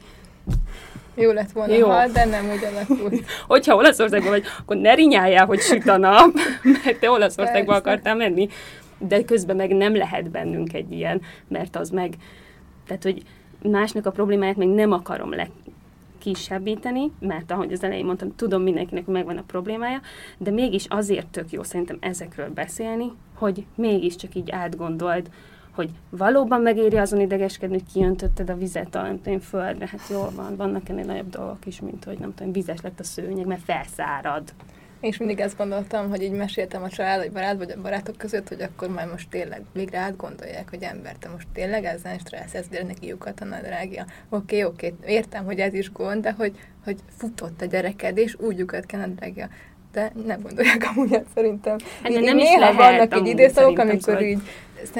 [1.16, 1.88] jó lett volna, Jó.
[1.88, 3.24] Ha, de nem úgy alakult.
[3.46, 6.34] Hogyha Olaszországban vagy, akkor ne rinyáljál, hogy süt a nap,
[6.84, 7.80] mert te Olaszországba Persze.
[7.80, 8.48] akartál menni.
[8.98, 12.14] De közben meg nem lehet bennünk egy ilyen, mert az meg,
[12.86, 13.22] tehát, hogy
[13.62, 15.48] másnak a problémáját meg nem akarom le,
[16.18, 20.00] kisebbíteni, mert ahogy az elején mondtam, tudom mindenkinek megvan a problémája,
[20.38, 25.30] de mégis azért tök jó szerintem ezekről beszélni, hogy mégiscsak így átgondold,
[25.76, 30.30] hogy valóban megéri azon idegeskedni, hogy kiöntötted a vizet a nem tudom, földre, hát jól
[30.36, 33.62] van, vannak ennél nagyobb dolgok is, mint hogy nem tudom, vizes lett a szőnyeg, mert
[33.62, 34.42] felszárad.
[35.00, 38.48] És mindig ezt gondoltam, hogy így meséltem a család, vagy barát, vagy a barátok között,
[38.48, 42.66] hogy akkor majd most tényleg végre átgondolják, hogy ember, te most tényleg ezen stressz, ez
[42.86, 44.04] neki lyukat a nadrágja.
[44.28, 48.16] Oké, okay, oké, okay, értem, hogy ez is gond, de hogy, hogy futott a gyereked,
[48.16, 49.48] és úgy lyukat kell nadrágja
[49.96, 51.76] de nem gondolják amúgy ezt szerintem.
[52.02, 54.38] Hát, így, nem néha is vannak egy időszakok, amikor így,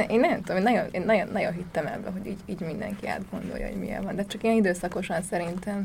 [0.08, 3.66] én nem tudom, én nagyon, én nagyon, nagyon hittem ebbe, hogy így, így mindenki átgondolja,
[3.66, 5.80] hogy milyen van, de csak ilyen időszakosan szerintem.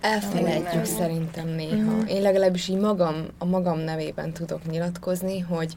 [0.00, 1.90] Elfelejtjük szerintem néha.
[1.90, 2.06] Mm-hmm.
[2.06, 5.76] Én legalábbis így magam, a magam nevében tudok nyilatkozni, hogy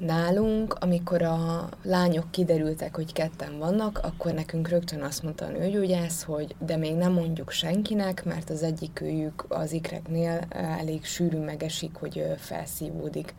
[0.00, 6.22] Nálunk, amikor a lányok kiderültek, hogy ketten vannak, akkor nekünk rögtön azt mondta a nőgyógyász,
[6.22, 10.40] hogy de még nem mondjuk senkinek, mert az egyik őjük az ikreknél
[10.78, 13.34] elég sűrű megesik, hogy felszívódik.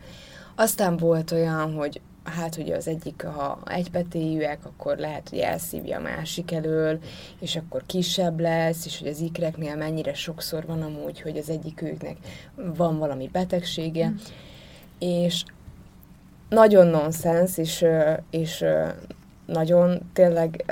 [0.55, 6.01] Aztán volt olyan, hogy hát ugye az egyik, ha egypetéjűek, akkor lehet, hogy elszívja a
[6.01, 6.99] másik elől,
[7.39, 11.81] és akkor kisebb lesz, és hogy az ikreknél mennyire sokszor van amúgy, hogy az egyik
[11.81, 12.17] őknek
[12.55, 14.15] van valami betegsége, mm.
[14.99, 15.43] és
[16.49, 17.85] nagyon nonsens, és,
[18.29, 18.65] és
[19.45, 20.63] nagyon tényleg,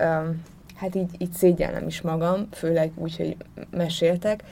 [0.76, 3.38] hát így, így szégyellem is magam, főleg úgy, hogy
[3.72, 4.44] meséltek,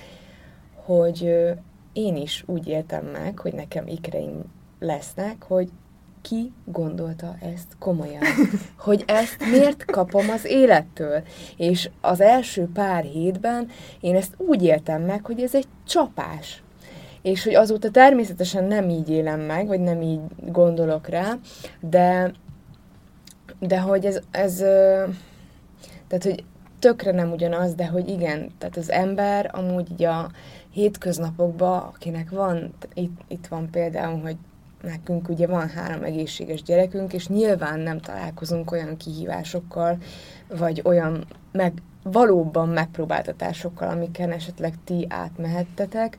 [0.73, 1.36] hogy
[1.93, 4.43] én is úgy éltem meg, hogy nekem ikreim
[4.79, 5.69] lesznek, hogy
[6.28, 8.24] ki gondolta ezt komolyan?
[8.78, 11.24] Hogy ezt miért kapom az élettől?
[11.58, 16.62] És az első pár hétben én ezt úgy éltem meg, hogy ez egy csapás
[17.22, 21.38] és hogy azóta természetesen nem így élem meg, vagy nem így gondolok rá,
[21.80, 22.32] de,
[23.60, 24.56] de hogy ez, ez
[26.08, 26.44] tehát, hogy
[26.80, 30.32] tökre nem ugyanaz, de hogy igen, tehát az ember amúgy így a
[30.72, 34.38] hétköznapokban, akinek van, itt, itt van például, hogy
[34.82, 39.98] nekünk ugye van három egészséges gyerekünk, és nyilván nem találkozunk olyan kihívásokkal,
[40.48, 46.18] vagy olyan meg, valóban megpróbáltatásokkal, amiken esetleg ti átmehettetek,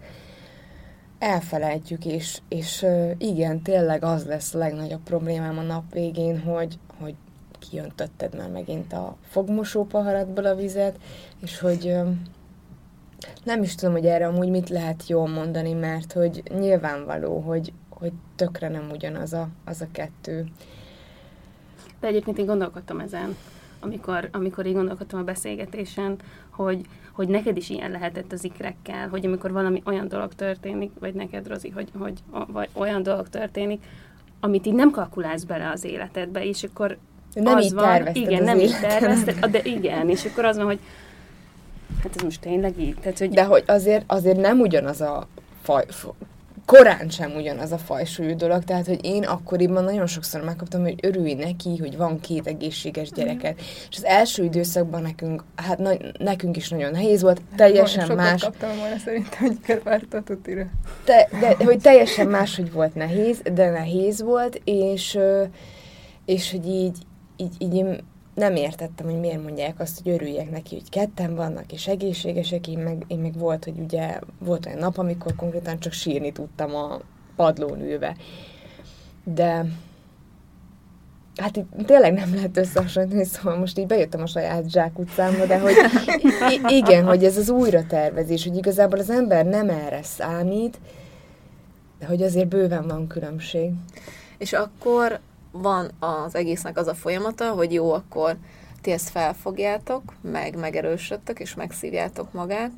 [1.19, 2.87] elfelejtjük, és, és
[3.19, 7.15] igen, tényleg az lesz a legnagyobb problémám a nap végén, hogy, hogy
[7.59, 10.99] kijöntötted már megint a fogmosó paharatból a vizet,
[11.43, 11.97] és hogy
[13.45, 18.13] nem is tudom, hogy erre amúgy mit lehet jól mondani, mert hogy nyilvánvaló, hogy, hogy
[18.37, 20.47] tökre nem ugyanaz a, az a kettő.
[22.01, 23.37] De egyébként én gondolkodtam ezen,
[23.81, 26.17] amikor, amikor így gondolkodtam a beszélgetésen,
[26.51, 31.15] hogy, hogy neked is ilyen lehetett az ikrekkel, hogy amikor valami olyan dolog történik, vagy
[31.15, 33.85] neked, Rozi, hogy, hogy vagy olyan dolog történik,
[34.41, 36.97] amit így nem kalkulálsz bele az életedbe, és akkor
[37.35, 40.79] nem az így van, igen, nem így tervezted, de igen, és akkor az van, hogy
[42.03, 42.95] hát ez most tényleg így.
[42.95, 43.31] Tehát, hogy...
[43.31, 45.27] De hogy azért, azért nem ugyanaz a
[45.63, 45.85] faj,
[46.69, 51.35] korán sem ugyanaz a fajsúlyú dolog, tehát, hogy én akkoriban nagyon sokszor megkaptam, hogy örülj
[51.35, 53.53] neki, hogy van két egészséges gyereket.
[53.55, 53.65] Mm.
[53.91, 58.43] És az első időszakban nekünk, hát na, nekünk is nagyon nehéz volt, teljesen Sokat más.
[58.43, 60.67] kaptam volna szerintem, hogy körvárt a tutira.
[61.05, 65.19] Te, de, hogy teljesen más, hogy volt nehéz, de nehéz volt, és,
[66.25, 66.97] és hogy így,
[67.37, 68.03] így, így
[68.39, 72.79] nem értettem, hogy miért mondják azt, hogy örüljek neki, hogy ketten vannak, és egészségesek, én
[72.79, 77.01] meg, én meg volt, hogy ugye volt olyan nap, amikor konkrétan csak sírni tudtam a
[77.37, 78.17] padlón ülve.
[79.25, 79.65] De
[81.37, 85.59] hát itt tényleg nem lehet összehasonlítani, szóval most így bejöttem a saját zsák utcámba, de
[85.59, 85.75] hogy
[86.67, 90.79] igen, hogy ez az újratervezés, hogy igazából az ember nem erre számít,
[91.99, 93.71] de hogy azért bőven van különbség.
[94.39, 95.21] És akkor
[95.61, 98.37] van az egésznek az a folyamata, hogy jó, akkor
[98.81, 102.73] ti ezt felfogjátok, meg megerősödtök, és megszívjátok magát,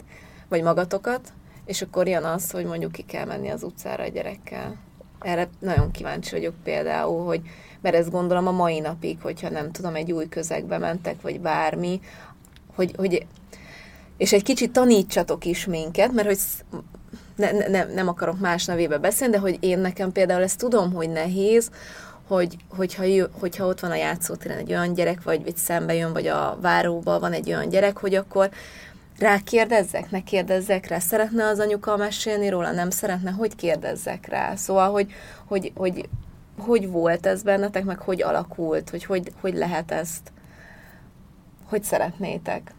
[0.49, 1.33] vagy magatokat,
[1.65, 4.77] és akkor jön az, hogy mondjuk ki kell menni az utcára a gyerekkel.
[5.21, 7.41] Erre nagyon kíváncsi vagyok például, hogy,
[7.81, 12.01] mert ezt gondolom a mai napig, hogyha nem tudom, egy új közegbe mentek, vagy bármi,
[12.75, 13.27] hogy, hogy
[14.17, 16.39] és egy kicsit tanítsatok is minket, mert hogy
[17.37, 21.11] ne, ne, nem akarok más nevébe beszélni, de hogy én nekem például ezt tudom, hogy
[21.11, 21.71] nehéz,
[22.35, 23.05] hogy, hogyha,
[23.41, 27.21] hogyha ott van a játszótéren egy olyan gyerek, vagy, vagy szembe jön, vagy a váróban
[27.21, 28.51] van egy olyan gyerek, hogy akkor
[29.19, 34.55] rákérdezzek, ne kérdezzek rá, szeretne az anyuka mesélni róla, nem szeretne, hogy kérdezzek rá.
[34.55, 35.13] Szóval, hogy,
[35.45, 36.09] hogy, hogy,
[36.59, 40.33] hogy volt ez bennetek, meg hogy alakult, hogy hogy, hogy lehet ezt,
[41.65, 42.73] hogy szeretnétek.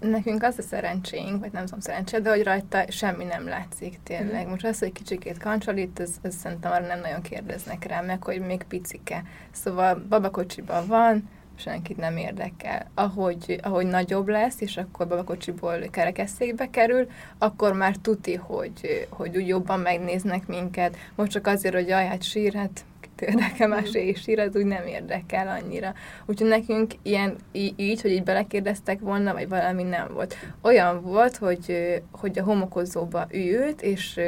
[0.00, 4.48] Nekünk az a szerencsénk, vagy nem tudom szerencsé, de hogy rajta semmi nem látszik tényleg.
[4.48, 8.40] Most az, hogy kicsikét kancsalít, ez, ez szerintem arra nem nagyon kérdeznek rá, meg hogy
[8.40, 9.22] még picike.
[9.50, 12.90] Szóval babakocsiban van, senkit nem érdekel.
[12.94, 17.06] Ahogy, ahogy nagyobb lesz, és akkor babakocsiból kerekesszékbe kerül,
[17.38, 20.96] akkor már tuti, hogy, hogy úgy jobban megnéznek minket.
[21.14, 22.84] Most csak azért, hogy jaj, hát sír, hát
[23.20, 25.94] érdekel más és sír, az úgy nem érdekel annyira.
[26.26, 30.34] Úgyhogy nekünk ilyen így, hogy így belekérdeztek volna, vagy valami nem volt.
[30.62, 34.20] Olyan volt, hogy, hogy a homokozóba ült, és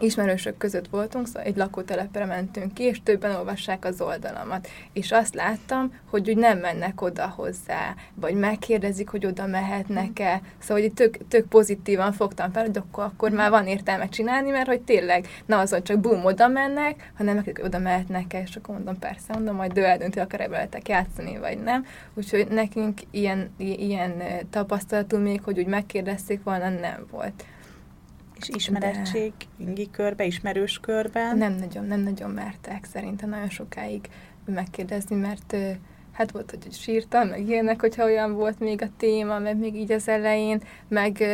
[0.00, 4.68] ismerősök között voltunk, szóval egy lakótelepre mentünk ki, és többen olvassák az oldalamat.
[4.92, 10.40] És azt láttam, hogy úgy nem mennek oda hozzá, vagy megkérdezik, hogy oda mehetnek-e.
[10.58, 14.66] Szóval, hogy tök, tök pozitívan fogtam fel, hogy akkor, akkor már van értelme csinálni, mert
[14.66, 19.32] hogy tényleg, na azon csak bum, oda mennek, hanem oda mehetnek-e, és akkor mondom, persze,
[19.32, 21.86] mondom, majd eldönti, akar veletek játszani, vagy nem.
[22.14, 27.44] Úgyhogy nekünk ilyen, ilyen tapasztalatunk még, hogy úgy megkérdezték volna, nem volt.
[28.40, 31.38] És ismerettség, ingi körbe, ismerős körben?
[31.38, 34.08] Nem nagyon, nem nagyon mertek szerintem nagyon sokáig
[34.44, 35.56] megkérdezni, mert
[36.12, 39.92] hát volt, hogy sírtam, meg ilyenek, hogyha olyan volt még a téma, meg még így
[39.92, 41.24] az elején, meg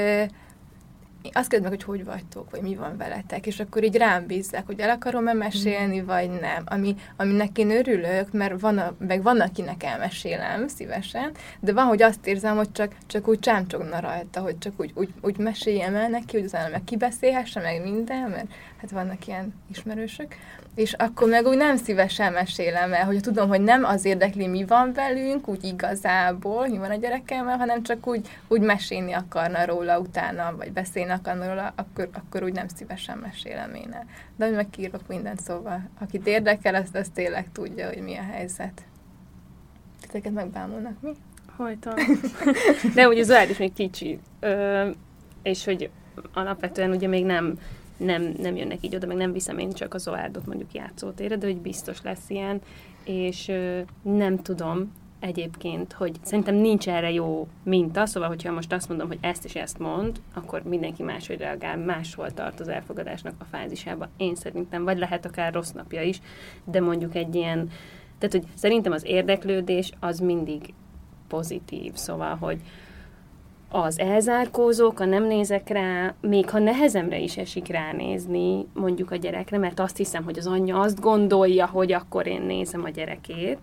[1.32, 4.66] azt kérdezik meg, hogy hogy vagytok, vagy mi van veletek, és akkor így rám bízzák,
[4.66, 6.06] hogy el akarom-e mesélni, mm.
[6.06, 6.62] vagy nem.
[6.64, 12.02] Ami, aminek én örülök, mert van, a, meg van, akinek elmesélem szívesen, de van, hogy
[12.02, 16.08] azt érzem, hogy csak, csak úgy csámcsogna rajta, hogy csak úgy, úgy, úgy meséljem el
[16.08, 20.34] neki, hogy utána meg kibeszélhesse, meg minden, mert hát vannak ilyen ismerősök,
[20.74, 24.64] és akkor meg úgy nem szívesen mesélem el, hogy tudom, hogy nem az érdekli, mi
[24.64, 29.98] van velünk, úgy igazából, mi van a gyerekemmel, hanem csak úgy, úgy mesélni akarna róla
[29.98, 34.06] utána, vagy beszélni akarna róla, akkor, akkor úgy nem szívesen mesélem én el.
[34.36, 38.82] De hogy megírok mindent, szóval akit érdekel, azt, azt tényleg tudja, hogy mi a helyzet.
[40.00, 41.12] Titeket megbámulnak, mi?
[41.56, 41.94] Hajtam.
[42.94, 44.88] De ugye Zoád is még kicsi, Ö,
[45.42, 45.90] és hogy
[46.32, 47.58] alapvetően ugye még nem
[48.04, 51.46] nem, nem jönnek így oda, meg nem viszem én csak az Zoárdot mondjuk játszótérre, de
[51.46, 52.60] hogy biztos lesz ilyen,
[53.04, 58.88] és ö, nem tudom egyébként, hogy szerintem nincs erre jó minta, szóval hogyha most azt
[58.88, 63.44] mondom, hogy ezt és ezt mond, akkor mindenki máshogy reagál, máshol tart az elfogadásnak a
[63.44, 64.08] fázisába.
[64.16, 66.20] Én szerintem, vagy lehet akár rossz napja is,
[66.64, 67.70] de mondjuk egy ilyen,
[68.18, 70.74] tehát hogy szerintem az érdeklődés az mindig
[71.28, 72.60] pozitív, szóval, hogy,
[73.72, 79.58] az elzárkózók, a nem nézek rá, még ha nehezemre is esik ránézni mondjuk a gyerekre,
[79.58, 83.58] mert azt hiszem, hogy az anyja azt gondolja, hogy akkor én nézem a gyerekét.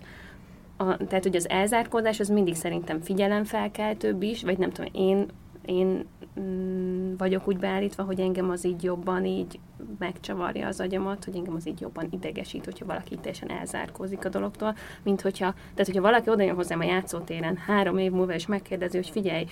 [0.77, 5.27] A, tehát, hogy az elzárkózás az mindig szerintem figyelemfelkeltőbb is, vagy nem tudom, én
[5.65, 6.05] én
[6.39, 9.59] mm, vagyok úgy beállítva, hogy engem az így jobban így
[9.99, 14.75] megcsavarja az agyamat, hogy engem az így jobban idegesít, hogyha valaki teljesen elzárkózik a dologtól,
[15.03, 18.97] mint hogyha, tehát hogyha valaki oda jön hozzám a játszótéren három év múlva, és megkérdezi,
[18.97, 19.45] hogy figyelj,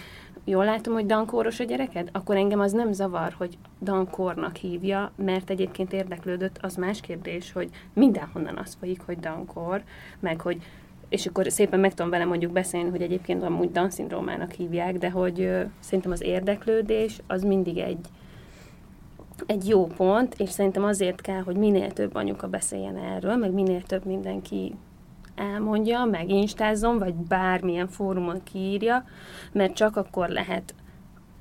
[0.46, 5.50] jól látom, hogy dankóros a gyereked, akkor engem az nem zavar, hogy dankórnak hívja, mert
[5.50, 9.84] egyébként érdeklődött, az más kérdés, hogy mindenhonnan az folyik, hogy dankor,
[10.20, 10.62] meg hogy
[11.10, 15.42] és akkor szépen meg tudom vele mondjuk beszélni, hogy egyébként amúgy Down-szindrómának hívják, de hogy
[15.42, 18.08] ö, szerintem az érdeklődés az mindig egy,
[19.46, 23.82] egy jó pont, és szerintem azért kell, hogy minél több anyuka beszéljen erről, meg minél
[23.82, 24.76] több mindenki
[25.36, 29.04] elmondja, meg instázzon, vagy bármilyen fórumon kiírja,
[29.52, 30.74] mert csak akkor lehet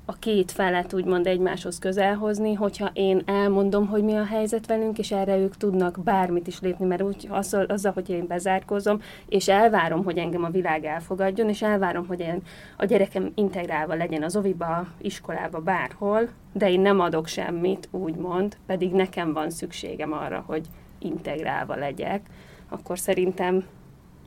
[0.09, 4.97] a két felet úgymond egymáshoz közel hozni, hogyha én elmondom, hogy mi a helyzet velünk,
[4.97, 9.47] és erre ők tudnak bármit is lépni, mert úgy azzal, azzal hogy én bezárkozom, és
[9.47, 12.41] elvárom, hogy engem a világ elfogadjon, és elvárom, hogy én,
[12.77, 18.91] a gyerekem integrálva legyen az oviba, iskolába, bárhol, de én nem adok semmit, úgymond, pedig
[18.91, 20.65] nekem van szükségem arra, hogy
[20.99, 22.21] integrálva legyek,
[22.69, 23.65] akkor szerintem,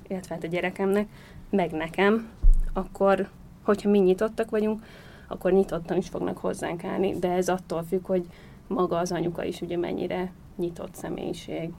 [0.08, 1.08] illetve hát a gyerekemnek,
[1.50, 2.28] meg nekem,
[2.72, 3.28] akkor,
[3.62, 4.82] hogyha mi nyitottak vagyunk,
[5.30, 8.26] akkor nyitottan is fognak hozzánk állni, de ez attól függ, hogy
[8.66, 11.70] maga az anyuka is ugye mennyire nyitott személyiség.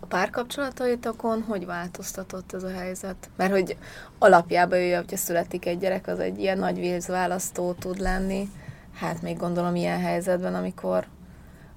[0.00, 3.30] A párkapcsolataitokon hogy változtatott ez a helyzet?
[3.36, 3.76] Mert hogy
[4.18, 8.48] alapjában ő, hogyha születik egy gyerek, az egy ilyen nagy vízválasztó tud lenni.
[8.94, 11.06] Hát még gondolom ilyen helyzetben, amikor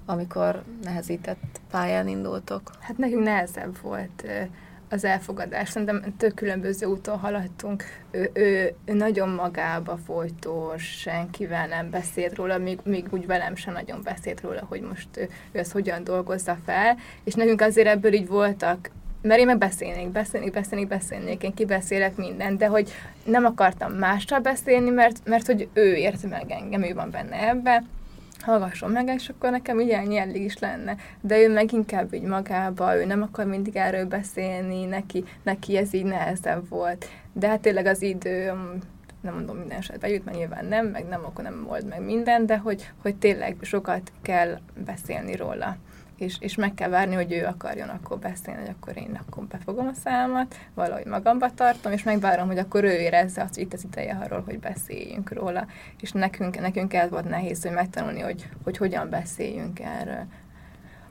[0.06, 2.70] amikor nehezített pályán indultok.
[2.78, 4.24] Hát nekünk nehezebb volt
[4.90, 5.68] az elfogadás.
[5.68, 7.84] Szerintem tök különböző úton haladtunk.
[8.10, 13.72] Ő, ő, ő nagyon magába folytós, senkivel nem beszélt róla, még, még úgy velem sem
[13.72, 16.96] nagyon beszélt róla, hogy most ő, ő ezt hogyan dolgozza fel.
[17.24, 18.90] És nekünk azért ebből így voltak
[19.22, 22.90] mert én meg beszélnék, beszélnék, beszélnék, beszélnék, én kibeszélek mindent, de hogy
[23.24, 27.84] nem akartam mással beszélni, mert, mert hogy ő érti meg engem, ő van benne ebbe,
[28.42, 30.96] hallgasson meg, és akkor nekem így ennyi elég is lenne.
[31.20, 35.94] De ő meg inkább így magába, ő nem akar mindig erről beszélni, neki, neki ez
[35.94, 37.08] így nehezebb volt.
[37.32, 38.52] De hát tényleg az idő,
[39.20, 42.46] nem mondom minden esetben jut, mert nyilván nem, meg nem, akkor nem old meg minden,
[42.46, 45.76] de hogy, hogy tényleg sokat kell beszélni róla
[46.20, 49.86] és, és meg kell várni, hogy ő akarjon akkor beszélni, hogy akkor én akkor befogom
[49.86, 53.84] a számat, valahogy magamba tartom, és megvárom, hogy akkor ő érezze azt, hogy itt az
[53.84, 55.66] ideje arról, hogy beszéljünk róla.
[56.00, 60.26] És nekünk, nekünk ez volt nehéz, hogy megtanulni, hogy, hogy hogyan beszéljünk erről.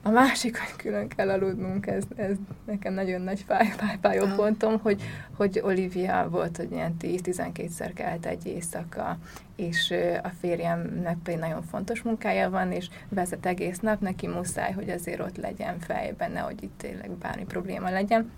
[0.02, 2.36] A másik, hogy külön kell aludnunk, ez, ez
[2.66, 5.02] nekem nagyon nagy fáj, fáj, fájó pontom, hogy,
[5.36, 9.18] hogy Olivia volt, hogy ilyen 10-12-szer kelt egy éjszaka,
[9.56, 14.90] és a férjemnek pedig nagyon fontos munkája van, és vezet egész nap, neki muszáj, hogy
[14.90, 18.30] azért ott legyen fejben, nehogy itt tényleg bármi probléma legyen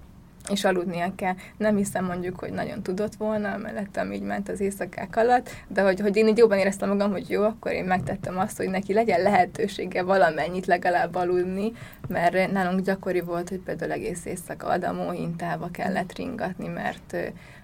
[0.51, 1.34] és aludnia kell.
[1.57, 6.01] Nem hiszem mondjuk, hogy nagyon tudott volna, mellettem így ment az éjszakák alatt, de hogy,
[6.01, 9.22] hogy én így jobban éreztem magam, hogy jó, akkor én megtettem azt, hogy neki legyen
[9.22, 11.72] lehetősége valamennyit legalább aludni,
[12.09, 17.16] mert nálunk gyakori volt, hogy például egész éjszaka Adamó hintába kellett ringatni, mert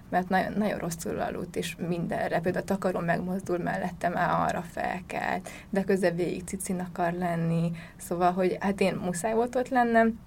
[0.09, 5.49] mert nagyon, nagyon rosszul aludt, és mindenre, például a takarom megmozdul mellette, már arra felkelt,
[5.69, 10.19] de közben végig cicin akar lenni, szóval, hogy hát én muszáj volt ott lennem,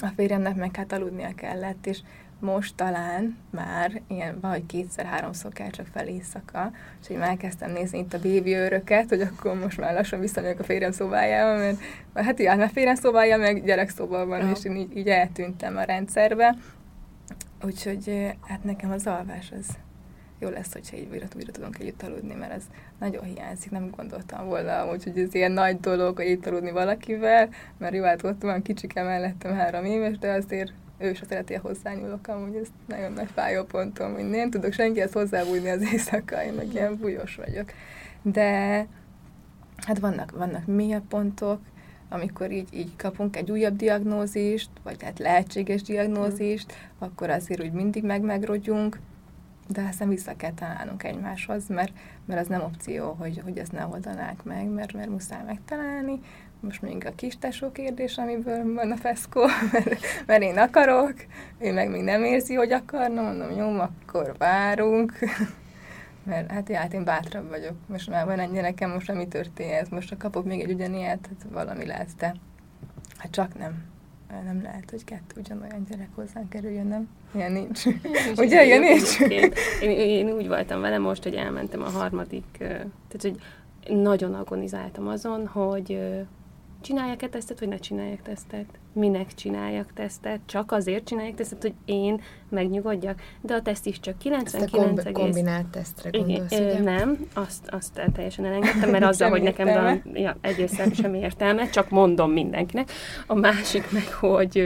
[0.00, 2.00] a férjemnek meg hát aludnia kellett, és
[2.40, 6.72] most talán már ilyen vagy kétszer-háromszor kell csak fel éjszaka,
[7.02, 10.64] és így elkezdtem nézni itt a bébi őröket, hogy akkor most már lassan visszamegyek a
[10.64, 11.78] férjem szobájába, mert
[12.14, 16.54] hát igen, mert férjem szobája meg gyerekszobában van, és én így, így eltűntem a rendszerbe.
[17.64, 19.66] Úgyhogy hát nekem az alvás az
[20.38, 22.62] jó lesz, hogyha így újra, újra tudunk együtt aludni, mert ez
[22.98, 27.48] nagyon hiányzik, nem gondoltam volna amúgy, hogy ez ilyen nagy dolog, hogy itt aludni valakivel,
[27.78, 32.28] mert jó, hát ott van kicsike mellettem három éves, de azért ő is a hozzányúlok,
[32.28, 36.74] amúgy ez nagyon nagy fájó pontom, hogy nem tudok senkihez hozzábújni az éjszaka, én meg
[36.74, 37.72] ilyen bújos vagyok.
[38.22, 38.86] De
[39.76, 41.60] hát vannak, vannak mélyebb pontok,
[42.08, 48.04] amikor így, így kapunk egy újabb diagnózist, vagy hát lehetséges diagnózist, akkor azért úgy mindig
[48.04, 48.98] meg-megrogyunk,
[49.68, 51.92] de aztán vissza kell találnunk egymáshoz, mert,
[52.24, 56.20] mert az nem opció, hogy, hogy ezt ne oldanák meg, mert, mert muszáj megtalálni.
[56.60, 59.40] Most még a kis tesó kérdés, amiből van a feszkó,
[59.72, 61.14] mert, mert én akarok,
[61.58, 65.12] ő meg még nem érzi, hogy akarna, mondom, jó, akkor várunk.
[66.26, 67.74] mert hát, hát én bátrabb vagyok.
[67.86, 69.90] Most már van egy gyerekem, most mi történhet?
[69.90, 72.34] Most ha kapok még egy ugyanilyet, hát valami lesz, de
[73.18, 73.88] hát csak nem
[74.44, 77.08] nem lehet, hogy kettő ugyanolyan gyerek hozzánk kerüljön, nem?
[77.34, 77.84] Ilyen nincs.
[78.36, 79.20] Ugye, ilyen nincs?
[79.20, 79.52] Én,
[79.82, 83.36] én, én úgy voltam vele most, hogy elmentem a harmadik, tehát hogy
[83.88, 85.98] nagyon agonizáltam azon, hogy
[86.80, 88.66] csináljak-e tesztet, vagy ne csináljak tesztet?
[88.92, 90.40] Minek csináljak tesztet?
[90.46, 93.20] Csak azért csináljak tesztet, hogy én megnyugodjak?
[93.40, 96.80] De a teszt is csak 99 Ezt a kombinált tesztre gondolsz, Igen, ugye?
[96.82, 101.90] Nem, azt, azt teljesen elengedtem, mert azzal, hogy nekem van, ja, egészen sem értelme, csak
[101.90, 102.90] mondom mindenkinek.
[103.26, 104.62] A másik meg, hogy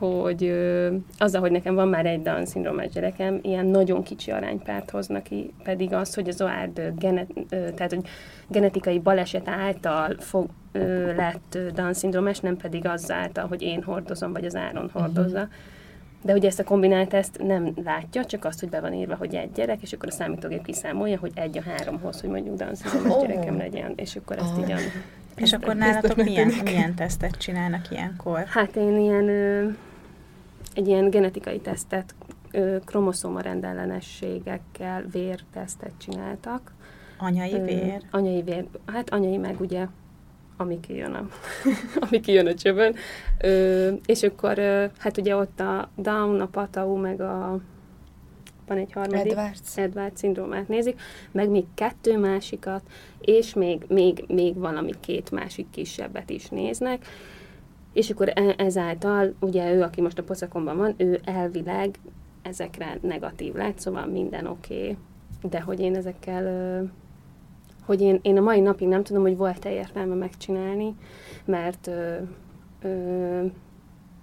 [0.00, 5.22] hogy ö, azzal, hogy nekem van már egy Down-szindrómás gyerekem, ilyen nagyon kicsi aránypárt hoznak
[5.22, 8.06] ki, pedig az, hogy az OARD genet, ö, tehát, hogy
[8.48, 14.56] genetikai baleset által fog, ö, lett Down-szindrómás, nem pedig azáltal, hogy én hordozom, vagy az
[14.56, 14.98] Áron mhm.
[14.98, 15.38] hordozza.
[15.38, 15.52] Uh-huh.
[16.22, 19.34] De ugye ezt a kombinált ezt nem látja, csak azt, hogy be van írva, hogy
[19.34, 23.20] egy gyerek, és akkor a számítógép kiszámolja, hogy egy a háromhoz, hogy mondjuk Down-szindrómás oh.
[23.20, 24.68] gyerekem legyen, és akkor ezt oh.
[24.68, 24.74] így...
[25.36, 28.44] És akkor nálatok milyen, milyen tesztet csinálnak ilyenkor?
[28.46, 29.28] Hát én ilyen
[30.74, 32.14] egy ilyen genetikai tesztet,
[32.84, 36.72] kromoszóma rendellenességekkel vértesztet csináltak.
[37.18, 38.02] Anyai vér?
[38.10, 39.86] Ö, anyai vér, hát anyai meg ugye,
[40.56, 41.28] ami kijön a,
[42.08, 42.94] ami kijön a csövön.
[43.40, 47.60] Ö, és akkor, ö, hát ugye ott a Down, a Patau, meg a
[48.66, 51.00] van egy harmadik, Edwards, Edwards szindrómát nézik,
[51.30, 52.82] meg még kettő másikat,
[53.20, 57.06] és még, még, még valami két másik kisebbet is néznek,
[57.92, 61.98] és akkor e- ezáltal, ugye ő, aki most a poszakomban van, ő elvileg
[62.42, 64.96] ezekre negatív lett, szóval minden oké, okay,
[65.50, 66.84] de hogy én ezekkel,
[67.84, 70.96] hogy én, én a mai napig nem tudom, hogy volt-e értelme megcsinálni,
[71.44, 71.90] mert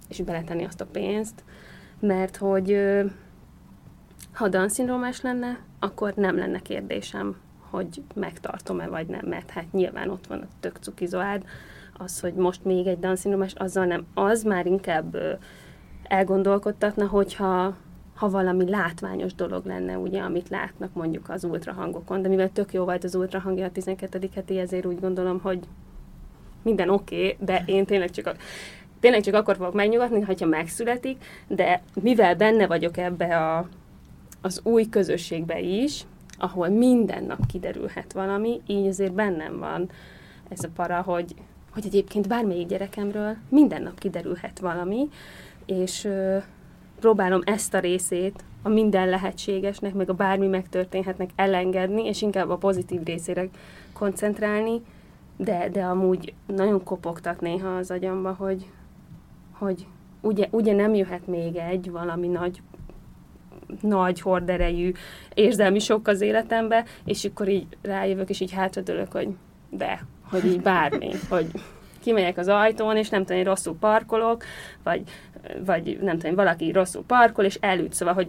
[0.10, 1.44] és beletenni azt a pénzt,
[2.00, 2.80] mert hogy
[4.34, 4.70] ha down
[5.22, 7.36] lenne, akkor nem lenne kérdésem,
[7.70, 11.44] hogy megtartom-e vagy nem, mert hát nyilván ott van a tök cukizoád,
[11.98, 15.18] az, hogy most még egy down azzal nem, az már inkább
[16.04, 17.76] elgondolkodtatna, hogyha
[18.16, 22.84] ha valami látványos dolog lenne, ugye, amit látnak mondjuk az ultrahangokon, de mivel tök jó
[22.84, 24.30] volt az ultrahangja a 12.
[24.34, 25.60] heti, ezért úgy gondolom, hogy
[26.62, 28.34] minden oké, okay, de én tényleg csak a,
[29.00, 33.68] tényleg csak akkor fogok megnyugodni, hogyha megszületik, de mivel benne vagyok ebbe a,
[34.42, 36.06] az új közösségbe is,
[36.38, 39.90] ahol minden nap kiderülhet valami, így azért bennem van
[40.50, 41.36] ez a para, hogy,
[41.78, 45.10] hogy egyébként bármelyik gyerekemről minden nap kiderülhet valami,
[45.66, 46.38] és ö,
[47.00, 52.58] próbálom ezt a részét a minden lehetségesnek, meg a bármi megtörténhetnek elengedni, és inkább a
[52.58, 53.48] pozitív részére
[53.94, 54.82] koncentrálni,
[55.36, 58.66] de, de amúgy nagyon kopogtat néha az agyamba, hogy,
[59.52, 59.88] hogy
[60.22, 62.62] ugye, ugye nem jöhet még egy valami nagy
[63.82, 64.92] nagy horderejű
[65.34, 69.28] érzelmi sok az életembe, és akkor így rájövök, és így hátradőlök, hogy
[69.70, 71.48] de, hogy így bármi, hogy
[72.00, 74.44] kimegyek az ajtón, és nem tudom, én rosszul parkolok,
[74.84, 75.04] vagy,
[75.66, 78.28] vagy nem tudom, valaki rosszul parkol, és elüt, szóval, hogy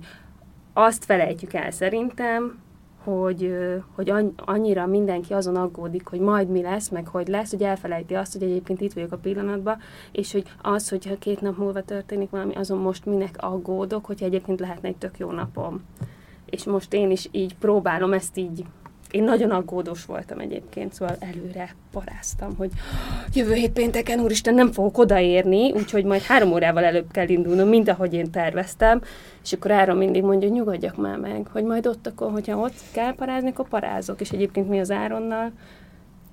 [0.72, 2.58] azt felejtjük el szerintem,
[3.04, 3.54] hogy,
[3.94, 8.32] hogy annyira mindenki azon aggódik, hogy majd mi lesz, meg hogy lesz, hogy elfelejti azt,
[8.32, 9.78] hogy egyébként itt vagyok a pillanatban,
[10.12, 14.60] és hogy az, hogyha két nap múlva történik valami, azon most minek aggódok, hogyha egyébként
[14.60, 15.84] lehetne egy tök jó napom.
[16.44, 18.64] És most én is így próbálom ezt így
[19.10, 22.70] én nagyon aggódós voltam egyébként, szóval előre paráztam, hogy
[23.34, 27.88] jövő hét pénteken, úristen, nem fogok odaérni, úgyhogy majd három órával előbb kell indulnom, mint
[27.88, 29.00] ahogy én terveztem,
[29.42, 32.74] és akkor Áron mindig mondja, hogy nyugodjak már meg, hogy majd ott akkor, hogyha ott
[32.92, 35.52] kell parázni, akkor parázok, és egyébként mi az Áronnal,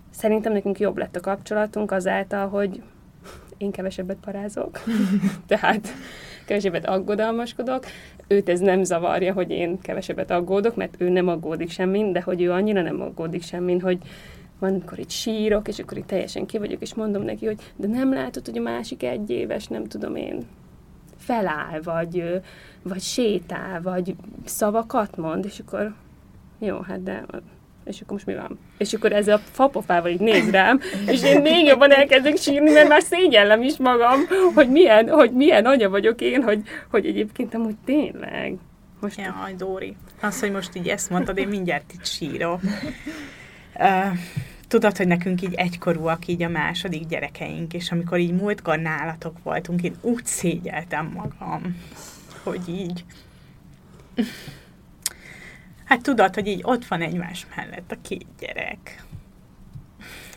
[0.10, 2.82] szerintem nekünk jobb lett a kapcsolatunk azáltal, hogy
[3.58, 4.80] én kevesebbet parázok,
[5.48, 5.88] tehát
[6.46, 7.86] kevesebbet aggodalmaskodok.
[8.28, 12.42] Őt ez nem zavarja, hogy én kevesebbet aggódok, mert ő nem aggódik semmin, de hogy
[12.42, 13.98] ő annyira nem aggódik semmin, hogy
[14.60, 17.88] van, amikor itt sírok, és akkor itt teljesen ki vagyok, és mondom neki, hogy de
[17.88, 20.46] nem látod, hogy a másik egy éves, nem tudom én,
[21.18, 22.42] feláll, vagy,
[22.82, 24.16] vagy sétál, vagy
[24.46, 25.94] szavakat mond, és akkor
[26.60, 27.26] jó, hát de
[27.86, 28.60] és akkor most mi van?
[28.78, 32.88] És akkor ez a fapofával így néz rám, és én még jobban elkezdek sírni, mert
[32.88, 34.20] már szégyellem is magam,
[34.56, 38.58] hogy milyen, hogy milyen anya vagyok én, hogy, hogy egyébként amúgy tényleg.
[39.00, 42.62] Most Jaj, Dóri, az, hogy most így ezt mondtad, én mindjárt itt sírok.
[43.76, 44.18] Uh,
[44.68, 49.82] tudod, hogy nekünk így egykorúak így a második gyerekeink, és amikor így múltkor nálatok voltunk,
[49.82, 51.82] én úgy szégyeltem magam,
[52.44, 53.04] hogy így
[55.86, 59.04] Hát tudod, hogy így ott van egymás mellett a két gyerek.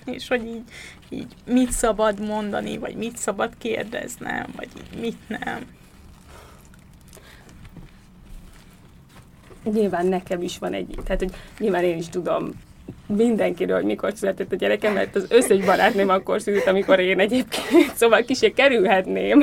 [0.05, 0.63] És hogy így,
[1.09, 5.67] így mit szabad mondani, vagy mit szabad kérdeznem, vagy így mit nem.
[9.63, 12.51] Nyilván nekem is van egy, tehát hogy nyilván én is tudom
[13.07, 17.95] mindenkiről, hogy mikor született a gyerekem, mert az összes barátném akkor szült, amikor én egyébként.
[17.95, 19.43] Szóval kisé kerülhetném,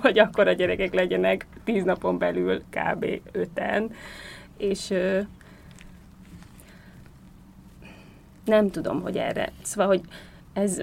[0.00, 3.06] hogy akkor a gyerekek legyenek tíz napon belül kb.
[3.32, 3.90] öten.
[4.58, 4.92] És
[8.46, 9.52] nem tudom, hogy erre.
[9.62, 10.00] Szóval, hogy
[10.52, 10.80] ez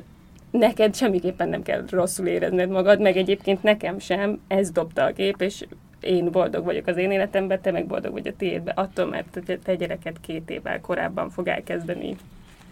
[0.52, 5.42] neked semmiképpen nem kell rosszul érezned magad, meg egyébként nekem sem, ez dobta a gép,
[5.42, 5.66] és
[6.00, 9.76] én boldog vagyok az én életemben, te meg boldog vagy a tiédben, attól, mert te
[9.76, 12.16] gyereket két évvel korábban fog elkezdeni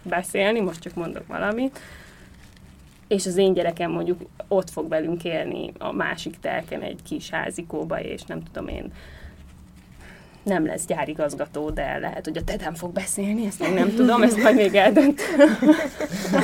[0.02, 1.78] beszélni, most csak mondok valamit,
[3.08, 8.00] és az én gyerekem mondjuk ott fog velünk élni a másik telken egy kis házikóba,
[8.00, 8.92] és nem tudom én,
[10.42, 14.42] nem lesz gyárigazgató, de lehet, hogy a tedem fog beszélni, ezt még nem tudom, ezt
[14.42, 15.20] majd még eldönt.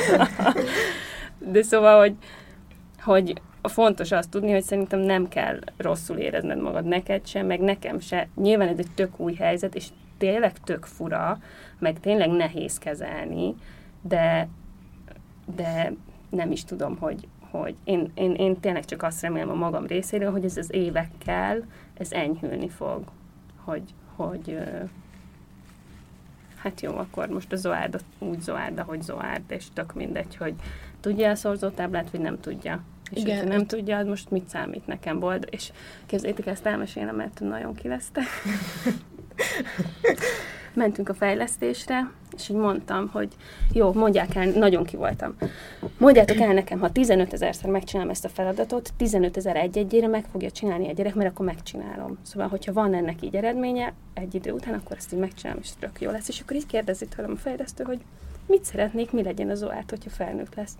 [1.53, 2.15] de szóval, hogy,
[3.01, 7.99] hogy fontos azt tudni, hogy szerintem nem kell rosszul érezned magad neked sem, meg nekem
[7.99, 8.27] se.
[8.35, 9.87] Nyilván ez egy tök új helyzet, és
[10.17, 11.39] tényleg tök fura,
[11.79, 13.55] meg tényleg nehéz kezelni,
[14.01, 14.47] de,
[15.55, 15.93] de
[16.29, 20.31] nem is tudom, hogy, hogy én, én, én tényleg csak azt remélem a magam részéről,
[20.31, 21.63] hogy ez az évekkel,
[21.97, 23.03] ez enyhülni fog
[23.69, 24.57] hogy, hogy
[26.55, 30.53] hát jó, akkor most a Zoárd úgy Zoárd, ahogy Zoárd, és tök mindegy, hogy
[30.99, 32.83] tudja a szorzótáblát, vagy nem tudja.
[33.11, 33.47] És Igen.
[33.47, 35.47] nem tudja, az most mit számít nekem bold.
[35.49, 35.71] És
[36.05, 38.21] képzeljétek, ezt elmesélem, mert nagyon kileszte.
[40.73, 43.27] Mentünk a fejlesztésre, és így mondtam, hogy
[43.73, 45.35] jó, mondják el, nagyon ki voltam.
[45.97, 50.51] Mondjátok el nekem, ha 15 ezerszer megcsinálom ezt a feladatot, 15 ezer egy-egyére meg fogja
[50.51, 52.17] csinálni a gyerek, mert akkor megcsinálom.
[52.21, 56.01] Szóval, hogyha van ennek így eredménye egy idő után, akkor ezt így megcsinálom, és tök
[56.01, 56.27] jó lesz.
[56.27, 57.99] És akkor így kérdezi tőlem a fejlesztő, hogy
[58.49, 60.75] mit szeretnék, mi legyen az Zoát, hogyha felnőtt lesz.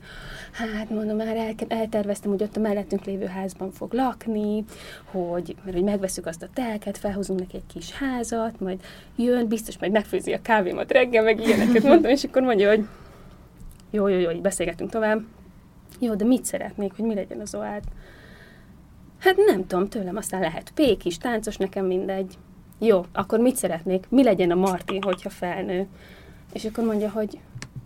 [0.52, 4.64] Hát mondom, már el, elterveztem, hogy ott a mellettünk lévő házban fog lakni,
[5.06, 8.80] hogy, mert hogy megveszük azt a telket, felhozunk neki egy kis házat, majd
[9.16, 12.88] jön, biztos majd megfőzi a kávémat reggel, meg ilyeneket mondtam, és akkor mondja, hogy
[13.92, 15.22] jó, jó, jó, így beszélgetünk tovább.
[16.00, 17.84] Jó, de mit szeretnék, hogy mi legyen az Zoát?
[19.20, 22.38] Hát nem tudom, tőlem aztán lehet pék is, táncos, nekem mindegy.
[22.80, 24.06] Jó, akkor mit szeretnék?
[24.10, 25.88] Mi legyen a Marti, hogyha felnő?
[26.54, 27.40] És akkor mondja, hogy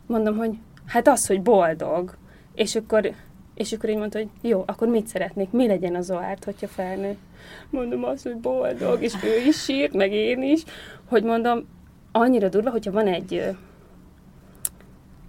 [0.08, 2.18] mondom, hogy hát az, hogy boldog.
[2.54, 3.12] És akkor,
[3.54, 5.52] és akkor így mondta, hogy jó, akkor mit szeretnék?
[5.52, 7.18] Mi legyen az Zoárt, hogyha felnő?
[7.70, 10.64] Mondom azt, hogy boldog, és ő is sírt, meg én is,
[11.06, 11.68] hogy mondom,
[12.12, 13.56] annyira durva, hogyha van egy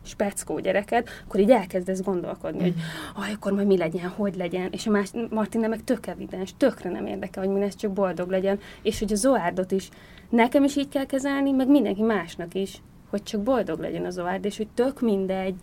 [0.04, 2.74] speckó gyereked, akkor így elkezdesz gondolkodni, hogy
[3.14, 6.90] aj, akkor majd mi legyen, hogy legyen, és a más, Martina meg tök evidens, tökre
[6.90, 9.88] nem érdekel, hogy mi lesz, csak boldog legyen, és hogy a Zoárdot is
[10.28, 12.82] nekem is így kell kezelni, meg mindenki másnak is,
[13.14, 15.54] hogy csak boldog legyen a Zoárd, és hogy tök mindegy,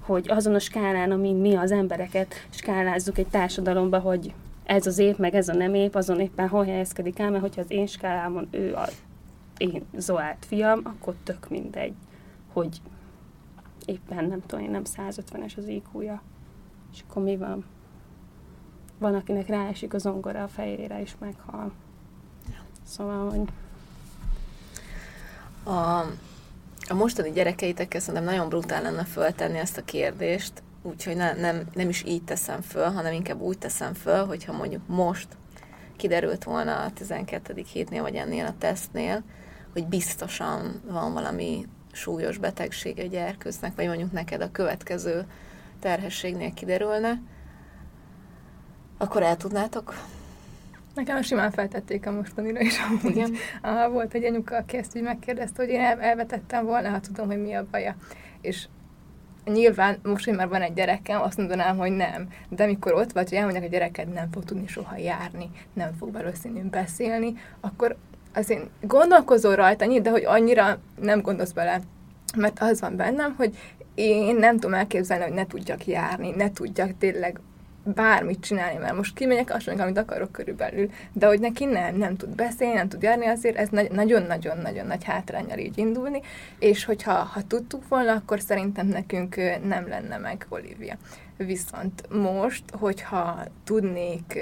[0.00, 4.34] hogy azon a skálán, amin mi az embereket skálázzuk egy társadalomba, hogy
[4.64, 7.60] ez az ép, meg ez a nem ép, azon éppen hol helyezkedik el, mert hogyha
[7.60, 9.02] az én skálámon ő az
[9.56, 11.94] én Zoárd fiam, akkor tök mindegy,
[12.52, 12.80] hogy
[13.84, 16.22] éppen nem tudom, én nem 150-es az IQ-ja.
[16.92, 17.64] És akkor mi van?
[18.98, 21.72] Van, akinek ráesik a zongora a fejére, és meghal.
[22.82, 23.48] Szóval, hogy...
[25.74, 26.04] A,
[26.88, 31.88] a mostani gyerekeitekkel szerintem nagyon brutál lenne föltenni ezt a kérdést, úgyhogy ne, nem, nem
[31.88, 35.28] is így teszem föl, hanem inkább úgy teszem föl, hogyha mondjuk most
[35.96, 37.64] kiderült volna a 12.
[37.72, 39.22] hétnél, vagy ennél a tesztnél,
[39.72, 45.26] hogy biztosan van valami súlyos betegség egy gyerkőznek, vagy mondjuk neked a következő
[45.80, 47.20] terhességnél kiderülne,
[48.98, 49.94] akkor el tudnátok?
[51.00, 52.78] Nekem simán feltették a mostanira is.
[52.80, 53.16] Amúgy.
[53.16, 53.34] Igen.
[53.62, 57.26] Aha, volt egy anyuka, aki ezt így megkérdezte, hogy én el, elvetettem volna, ha tudom,
[57.26, 57.96] hogy mi a baja.
[58.40, 58.66] És
[59.44, 62.28] nyilván most, hogy már van egy gyerekem, azt mondanám, hogy nem.
[62.48, 65.92] De amikor ott vagy, hogy elmondják, hogy a gyereked nem fog tudni soha járni, nem
[65.98, 67.96] fog valószínűleg beszélni, akkor
[68.34, 71.80] azért gondolkozol rajta, de hogy annyira nem gondolsz bele,
[72.36, 73.56] mert az van bennem, hogy
[73.94, 77.40] én nem tudom elképzelni, hogy ne tudjak járni, ne tudjak tényleg
[77.84, 82.16] bármit csinálni, mert most kimegyek, azt mondjuk, amit akarok körülbelül, de hogy neki nem, nem
[82.16, 86.20] tud beszélni, nem tud járni, azért ez nagyon-nagyon-nagyon nagy hátrányal így indulni,
[86.58, 90.96] és hogyha ha tudtuk volna, akkor szerintem nekünk nem lenne meg Olivia.
[91.36, 94.38] Viszont most, hogyha tudnék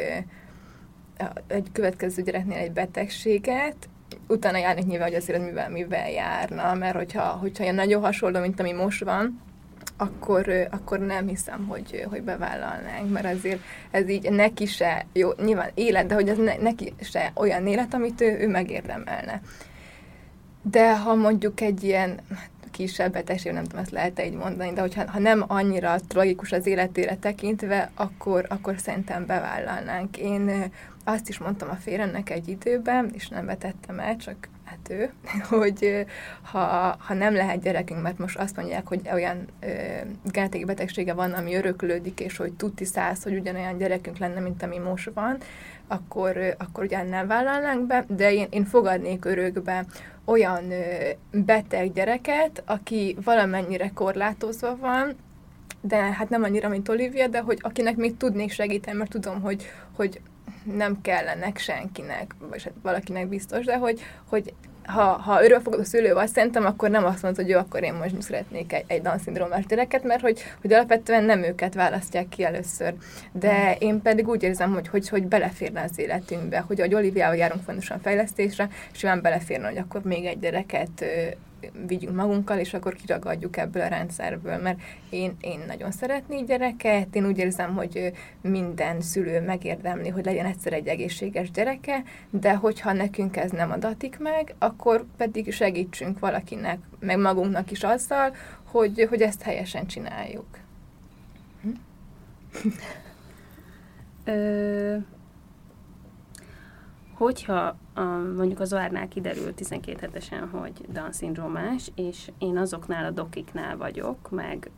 [1.46, 3.88] egy következő gyereknél egy betegséget,
[4.28, 8.60] utána járnék nyilván, hogy azért mivel, mivel járna, mert hogyha, hogyha ilyen nagyon hasonló, mint
[8.60, 9.40] ami most van,
[9.98, 15.70] akkor, akkor nem hiszem, hogy, hogy bevállalnánk, mert azért ez így neki se, jó, nyilván
[15.74, 19.42] élet, de hogy ez ne, neki se olyan élet, amit ő, ő megérdemelne.
[20.62, 22.20] De ha mondjuk egy ilyen
[22.70, 26.66] kisebb betegség, nem tudom, ezt lehet így mondani, de hogyha ha nem annyira tragikus az
[26.66, 30.16] életére tekintve, akkor, akkor szerintem bevállalnánk.
[30.16, 30.72] Én
[31.04, 34.48] azt is mondtam a féremnek egy időben, és nem vetettem el, csak
[34.88, 35.12] hát ő,
[35.58, 36.06] hogy
[36.42, 39.46] ha, ha nem lehet gyerekünk, mert most azt mondják, hogy olyan
[40.24, 44.78] genetikai betegsége van, ami öröklődik, és hogy tuti száz, hogy ugyanolyan gyerekünk lenne, mint ami
[44.78, 45.36] most van,
[45.86, 49.84] akkor, akkor ugyan nem vállalnánk be, de én, én fogadnék örökbe
[50.24, 50.72] olyan
[51.30, 55.16] beteg gyereket, aki valamennyire korlátozva van,
[55.80, 59.70] de hát nem annyira, mint Olivia, de hogy akinek még tudnék segíteni, mert tudom, hogy,
[59.96, 60.20] hogy
[60.76, 64.54] nem kellenek senkinek, vagy hát valakinek biztos, de hogy, hogy
[64.88, 68.22] ha, ha örökfogadó szülő vagy, szerintem akkor nem azt mondod, hogy jó, akkor én most
[68.22, 72.94] szeretnék egy, egy Down-szindrómás gyereket, mert hogy, hogy alapvetően nem őket választják ki először.
[73.32, 77.62] De én pedig úgy érzem, hogy, hogy, hogy beleférne az életünkbe, hogy ahogy Oliviával járunk
[77.62, 81.04] fontosan fejlesztésre, és olyan beleférne, hogy akkor még egy gyereket
[81.86, 84.78] vigyünk magunkkal, és akkor kiragadjuk ebből a rendszerből, mert
[85.10, 90.72] én, én nagyon szeretnék gyereket, én úgy érzem, hogy minden szülő megérdemli, hogy legyen egyszer
[90.72, 97.18] egy egészséges gyereke, de hogyha nekünk ez nem adatik meg, akkor pedig segítsünk valakinek, meg
[97.18, 98.34] magunknak is azzal,
[98.64, 100.46] hogy, hogy ezt helyesen csináljuk.
[101.62, 101.68] Hm?
[104.24, 104.96] Ö,
[107.18, 113.76] hogyha a, mondjuk az Oárnál kiderül 12 hetesen, hogy Down-szindrómás, és én azoknál a dokiknál
[113.76, 114.70] vagyok, meg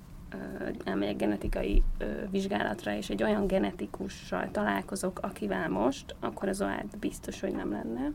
[0.85, 7.41] elmegyek genetikai ö, vizsgálatra, és egy olyan genetikussal találkozok, akivel most, akkor az OAD biztos,
[7.41, 8.11] hogy nem lenne.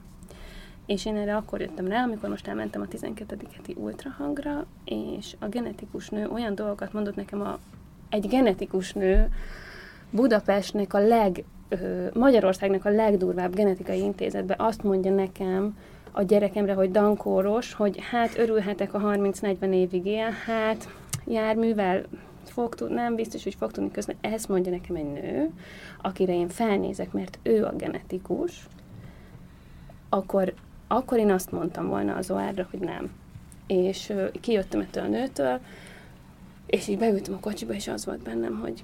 [0.86, 3.38] És én erre akkor jöttem rá, amikor most elmentem a 12.
[3.56, 7.60] heti ultrahangra, és a genetikus nő olyan dolgokat mondott nekem, a,
[8.10, 9.32] egy genetikus nő
[10.10, 11.44] Budapestnek a leg
[12.14, 15.78] Magyarországnak a legdurvább genetikai intézetben azt mondja nekem
[16.12, 20.90] a gyerekemre, hogy dankóros, hogy hát örülhetek a 30-40 évig él, hát
[21.26, 22.04] járművel
[22.44, 24.16] fog tud, nem biztos, hogy fog tudni közben.
[24.22, 25.52] Ezt mondja nekem egy nő,
[26.02, 28.68] akire én felnézek, mert ő a genetikus,
[30.10, 30.54] akkor,
[30.88, 33.12] akkor én azt mondtam volna az OR-ra, hogy nem.
[33.68, 35.60] És uh, kijöttem ettől a nőtől,
[36.66, 38.84] és így beültem a kocsiba, és az volt bennem, hogy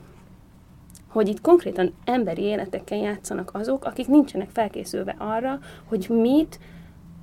[1.11, 6.59] hogy itt konkrétan emberi életekkel játszanak azok, akik nincsenek felkészülve arra, hogy mit,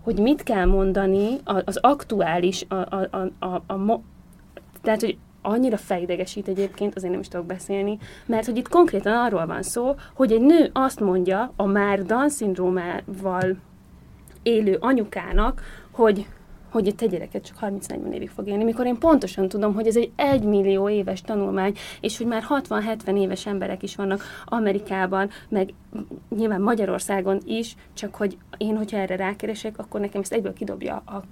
[0.02, 4.00] hogy mit kell mondani az aktuális, a, a, a, a, a,
[4.82, 9.46] tehát, hogy annyira fejdegesít egyébként, azért nem is tudok beszélni, mert hogy itt konkrétan arról
[9.46, 13.56] van szó, hogy egy nő azt mondja a már Down-szindrómával
[14.42, 16.26] élő anyukának, hogy
[16.70, 19.96] hogy a te gyereket csak 30-40 évig fog élni, mikor én pontosan tudom, hogy ez
[19.96, 25.74] egy egymillió éves tanulmány, és hogy már 60-70 éves emberek is vannak Amerikában, meg
[26.36, 31.22] nyilván Magyarországon is, csak hogy én, hogyha erre rákeresek, akkor nekem ezt egyből kidobja a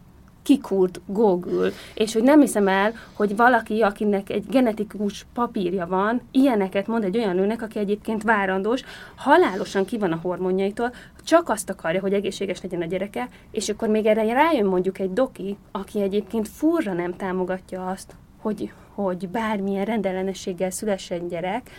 [0.47, 6.87] kikúrt Google, és hogy nem hiszem el, hogy valaki, akinek egy genetikus papírja van, ilyeneket
[6.87, 8.82] mond egy olyan nőnek, aki egyébként várandós,
[9.14, 10.93] halálosan ki van a hormonjaitól,
[11.27, 15.12] csak azt akarja, hogy egészséges legyen a gyereke, és akkor még erre rájön mondjuk egy
[15.12, 21.70] doki, aki egyébként furra nem támogatja azt, hogy, hogy bármilyen rendellenességgel szülessen gyerek,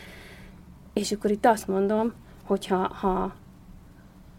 [0.93, 3.35] és akkor itt azt mondom, hogyha ha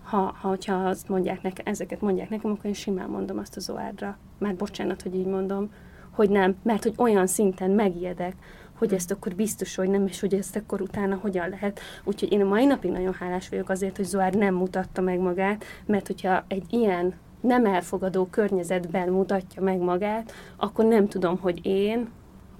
[0.02, 3.60] ha, ha hogyha azt mondják nekem, ezeket mondják nekem, akkor én simán mondom azt a
[3.60, 4.18] Zoárdra.
[4.38, 5.72] Már bocsánat, hogy így mondom,
[6.10, 8.34] hogy nem, mert hogy olyan szinten megijedek,
[8.78, 11.80] hogy ezt akkor biztos, hogy nem, és hogy ezt akkor utána hogyan lehet.
[12.04, 15.64] Úgyhogy én a mai napig nagyon hálás vagyok azért, hogy Zoár nem mutatta meg magát,
[15.86, 22.08] mert hogyha egy ilyen nem elfogadó környezetben mutatja meg magát, akkor nem tudom, hogy én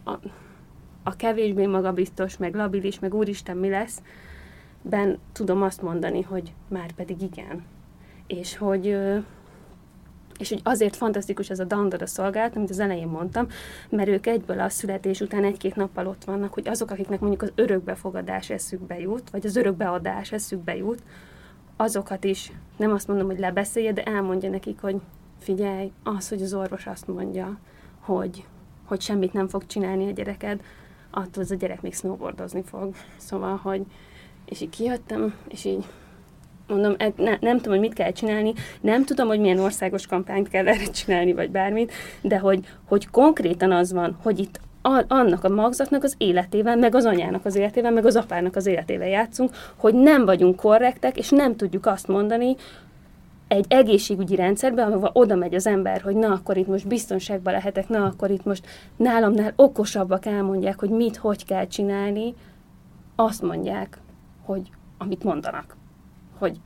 [0.05, 0.13] a,
[1.03, 4.03] a kevésbé magabiztos, meg labilis, meg úristen mi lesz,
[4.83, 7.65] ben tudom azt mondani, hogy már pedig igen.
[8.27, 8.99] És hogy,
[10.39, 13.47] és hogy azért fantasztikus ez a Dandara szolgálat, amit az elején mondtam,
[13.89, 17.53] mert ők egyből a születés után egy-két nappal ott vannak, hogy azok, akiknek mondjuk az
[17.55, 21.03] örökbefogadás eszükbe jut, vagy az örökbeadás eszükbe jut,
[21.77, 25.01] azokat is, nem azt mondom, hogy lebeszélje, de elmondja nekik, hogy
[25.39, 27.59] figyelj, az, hogy az orvos azt mondja,
[28.01, 28.45] hogy,
[28.85, 30.61] hogy semmit nem fog csinálni a gyereked,
[31.11, 32.95] attól az a gyerek még snowboardozni fog.
[33.17, 33.87] Szóval, hogy,
[34.45, 35.85] és így kijöttem, és így
[36.69, 40.49] mondom, e, ne, nem tudom, hogy mit kell csinálni, nem tudom, hogy milyen országos kampányt
[40.49, 45.45] kell erre csinálni, vagy bármit, de hogy, hogy konkrétan az van, hogy itt a, annak
[45.45, 49.51] a magzatnak az életével, meg az anyának az életével, meg az apának az életével játszunk,
[49.77, 52.57] hogy nem vagyunk korrektek, és nem tudjuk azt mondani,
[53.49, 57.89] egy egészségügyi rendszerben, ahova oda megy az ember, hogy na, akkor itt most biztonságban lehetek,
[57.89, 58.67] na, akkor itt most
[58.97, 62.35] nálamnál okosabbak elmondják, hogy mit, hogy kell csinálni,
[63.17, 63.99] azt mondják,
[64.45, 65.78] hogy amit mondanak.
[66.39, 66.61] Hogy,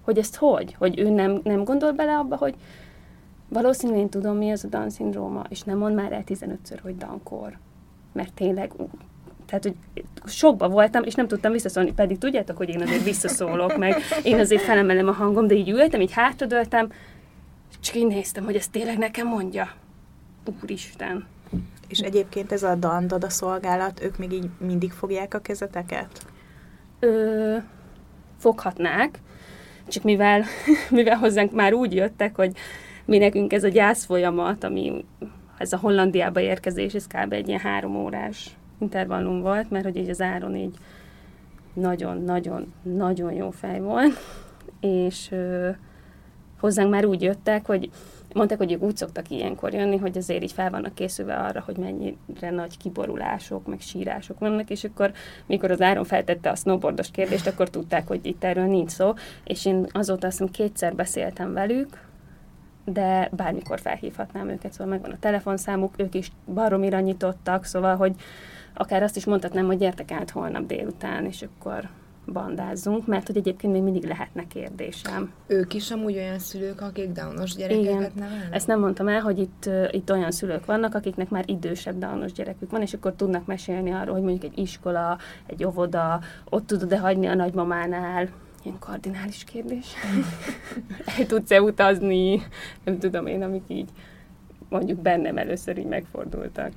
[0.00, 0.74] hogy ezt hogy?
[0.78, 2.54] Hogy ő nem, nem gondol bele abba, hogy
[3.48, 6.96] valószínűleg én tudom, mi az a Down szindróma, és nem mond már el 15-ször, hogy
[6.96, 7.58] Dankor.
[8.12, 8.72] Mert tényleg
[9.46, 13.96] tehát, hogy sokba voltam, és nem tudtam visszaszólni, pedig tudjátok, hogy én azért visszaszólok, meg
[14.22, 16.92] én azért felemelem a hangom, de így ültem, így hátradőltem,
[17.80, 19.72] csak így néztem, hogy ezt tényleg nekem mondja.
[20.62, 21.26] Úristen.
[21.88, 26.24] És egyébként ez a dandada szolgálat, ők még így mindig fogják a kezeteket?
[27.00, 27.56] ö,
[28.40, 29.18] foghatnák,
[29.88, 30.44] csak mivel,
[30.90, 32.52] mivel hozzánk már úgy jöttek, hogy
[33.04, 35.04] mi nekünk ez a gyász folyamat, ami
[35.58, 37.32] ez a Hollandiába érkezés, ez kb.
[37.32, 40.74] egy ilyen három órás intervallum volt, mert hogy így az áron így
[41.72, 44.18] nagyon-nagyon-nagyon jó fej volt,
[44.80, 45.68] és ö,
[46.60, 47.90] hozzánk már úgy jöttek, hogy
[48.34, 51.76] mondták, hogy ők úgy szoktak ilyenkor jönni, hogy azért így fel vannak készülve arra, hogy
[51.76, 55.12] mennyire nagy kiborulások, meg sírások vannak, és akkor,
[55.46, 59.12] mikor az Áron feltette a snowboardos kérdést, akkor tudták, hogy itt erről nincs szó,
[59.44, 62.08] és én azóta azt hiszem kétszer beszéltem velük,
[62.84, 68.14] de bármikor felhívhatnám őket, szóval megvan a telefonszámuk, ők is baromira nyitottak, szóval, hogy
[68.74, 71.88] akár azt is mondhatnám, hogy gyertek át holnap délután, és akkor
[72.26, 75.32] bandázzunk, mert hogy egyébként még mindig lehetne kérdésem.
[75.46, 78.12] Ők is amúgy olyan szülők, akik downos gyerekeket Igen.
[78.14, 78.48] nevelnek?
[78.54, 82.70] Ezt nem mondtam el, hogy itt, itt olyan szülők vannak, akiknek már idősebb downos gyerekük
[82.70, 87.26] van, és akkor tudnak mesélni arról, hogy mondjuk egy iskola, egy óvoda, ott tudod-e hagyni
[87.26, 88.28] a nagymamánál,
[88.62, 89.86] ilyen kardinális kérdés.
[91.18, 92.42] El tudsz-e utazni?
[92.84, 93.88] Nem tudom én, amik így
[94.70, 96.72] mondjuk bennem először így megfordultak.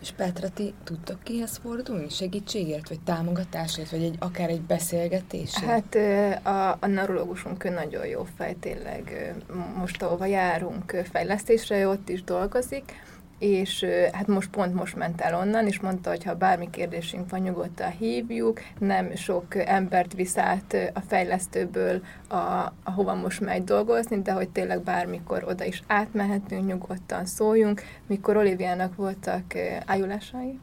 [0.00, 2.08] És Petra, ti tudtok kihez fordulni?
[2.08, 5.64] Segítségért, vagy támogatásért, vagy egy, akár egy beszélgetésért?
[5.64, 5.94] Hát
[6.46, 9.34] a, a neurológusunk nagyon jó fej, tényleg
[9.76, 12.92] most ahova járunk fejlesztésre, ott is dolgozik,
[13.40, 17.40] és hát most pont most ment el onnan, és mondta, hogy ha bármi kérdésünk van,
[17.40, 24.32] nyugodtan hívjuk, nem sok embert visz át a fejlesztőből, a, ahova most megy dolgozni, de
[24.32, 27.82] hogy tényleg bármikor oda is átmehetünk, nyugodtan szóljunk.
[28.06, 29.44] Mikor Oliviának voltak
[29.86, 30.58] ájulásai.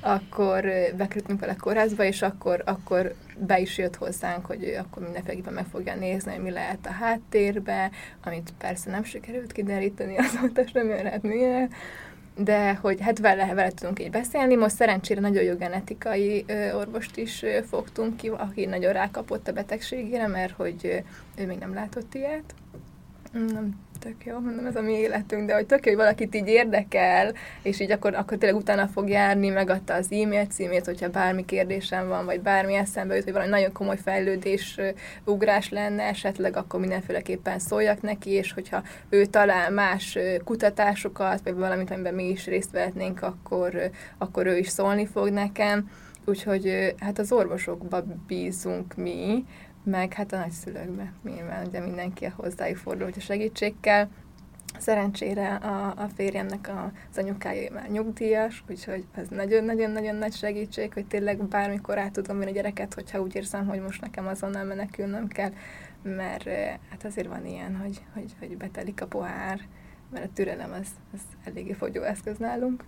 [0.00, 0.62] Akkor
[0.96, 5.66] bekerültünk vele kórházba, és akkor, akkor be is jött hozzánk, hogy ő akkor mindenféleképpen meg
[5.66, 7.90] fogja nézni, hogy mi lehet a háttérbe,
[8.24, 11.70] amit persze nem sikerült kideríteni, azóta jön hát milyen,
[12.36, 14.54] de hogy hát vele, vele tudunk így beszélni.
[14.54, 19.52] Most szerencsére nagyon jó genetikai ö, orvost is ö, fogtunk ki, aki nagyon rákapott a
[19.52, 22.54] betegségére, mert hogy ö, ő még nem látott ilyet.
[23.32, 26.48] Nem tök jó, mondom, ez a mi életünk, de hogy tök jó, hogy valakit így
[26.48, 27.32] érdekel,
[27.62, 32.08] és így akkor, akkor tényleg utána fog járni, megadta az e-mail címét, hogyha bármi kérdésem
[32.08, 34.80] van, vagy bármi eszembe jut, hogy valami nagyon komoly fejlődés,
[35.24, 41.90] ugrás lenne esetleg, akkor mindenféleképpen szóljak neki, és hogyha ő talál más kutatásokat, vagy valamit,
[41.90, 45.90] amiben mi is részt vehetnénk, akkor, akkor ő is szólni fog nekem.
[46.24, 49.44] Úgyhogy hát az orvosokba bízunk mi,
[49.84, 54.08] meg hát a nagyszülőkbe nyilván, ugye mindenki hozzájuk fordul, hogy a segítségkel.
[54.78, 61.06] Szerencsére a, a férjemnek a, az anyukája már nyugdíjas, úgyhogy ez nagyon-nagyon-nagyon nagy segítség, hogy
[61.06, 65.28] tényleg bármikor át tudom venni a gyereket, hogyha úgy érzem, hogy most nekem azonnal menekülnöm
[65.28, 65.52] kell,
[66.02, 66.48] mert
[66.90, 69.60] hát azért van ilyen, hogy, hogy, hogy betelik a pohár,
[70.10, 72.84] mert a türelem az, az eléggé fogyó eszköz nálunk.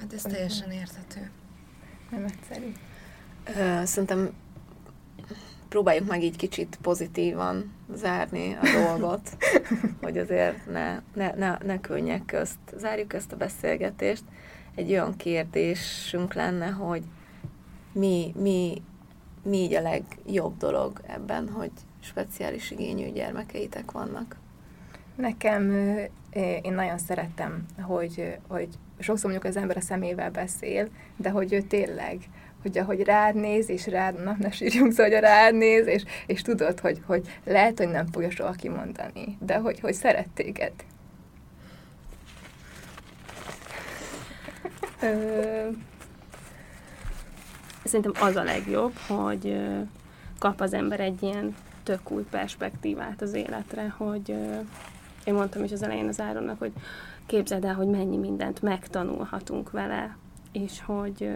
[0.00, 1.30] Hát ez teljesen érthető.
[2.10, 2.72] Nem egyszerű.
[3.84, 4.30] Szerintem
[5.68, 9.36] próbáljuk meg így kicsit pozitívan zárni a dolgot,
[10.02, 12.58] hogy azért ne, ne, ne, ne könnyek közt.
[12.76, 14.22] Zárjuk ezt a beszélgetést.
[14.74, 17.02] Egy olyan kérdésünk lenne, hogy
[17.92, 18.82] mi, mi,
[19.42, 21.70] mi így a legjobb dolog ebben, hogy
[22.00, 24.36] speciális igényű gyermekeitek vannak?
[25.14, 25.70] Nekem,
[26.62, 28.68] én nagyon szerettem, hogy, hogy
[28.98, 32.18] sokszor mondjuk az ember a szemével beszél, de hogy ő tényleg
[32.62, 36.42] hogy ahogy rád néz, és rád, na, ne sírjunk, szóval, hogy rád néz, és, és
[36.42, 40.72] tudod, hogy, hogy lehet, hogy nem fogja soha kimondani, de hogy, hogy szeret téged.
[47.84, 49.60] Szerintem az a legjobb, hogy
[50.38, 54.28] kap az ember egy ilyen tök új perspektívát az életre, hogy
[55.24, 56.72] én mondtam is az elején az Áronnak, hogy
[57.26, 60.16] képzeld el, hogy mennyi mindent megtanulhatunk vele,
[60.52, 61.30] és hogy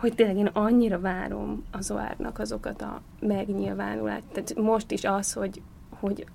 [0.00, 4.24] hogy tényleg én annyira várom az Oárnak azokat a megnyilvánulást.
[4.32, 6.26] Tehát most is az, hogy, hogy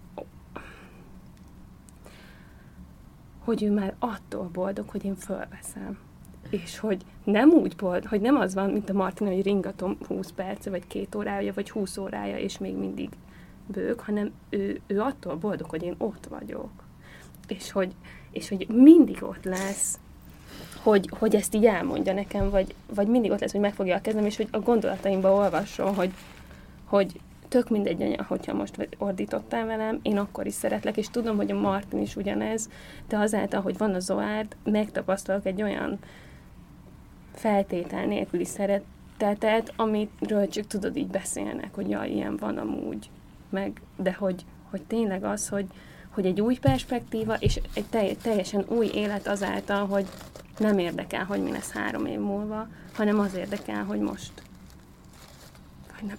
[3.40, 5.98] hogy ő már attól boldog, hogy én fölveszem.
[6.50, 10.32] És hogy nem úgy boldog, hogy nem az van, mint a Martina, hogy ringatom 20
[10.32, 13.10] perce, vagy két órája, vagy 20 órája, és még mindig
[13.68, 16.72] bők, hanem ő, ő attól boldog, hogy én ott vagyok.
[17.48, 17.96] És hogy,
[18.32, 20.00] és hogy mindig ott lesz,
[20.86, 24.26] hogy, hogy ezt így elmondja nekem, vagy, vagy mindig ott lesz, hogy megfogja a kezem,
[24.26, 26.14] és hogy a gondolataimba olvasson, hogy,
[26.86, 31.52] hogy tök mindegy, anya, hogyha most ordítottál velem, én akkor is szeretlek, és tudom, hogy
[31.52, 32.70] a Martin is ugyanez,
[33.08, 36.00] de azáltal, hogy van a Zoárd, megtapasztalok egy olyan
[37.34, 43.10] feltétel nélküli szeretetet, amiről csak tudod, így beszélnek, hogy jaj, ilyen van amúgy,
[43.50, 45.66] meg, de hogy, hogy tényleg az, hogy,
[46.16, 50.06] hogy egy új perspektíva, és egy teljesen új élet azáltal, hogy
[50.58, 54.32] nem érdekel, hogy mi lesz három év múlva, hanem az érdekel, hogy most.
[55.98, 56.14] Hogy ne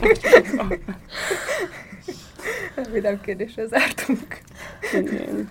[0.00, 0.26] most
[2.92, 4.38] Vidám kérdésre zártunk.
[4.92, 5.50] Igen.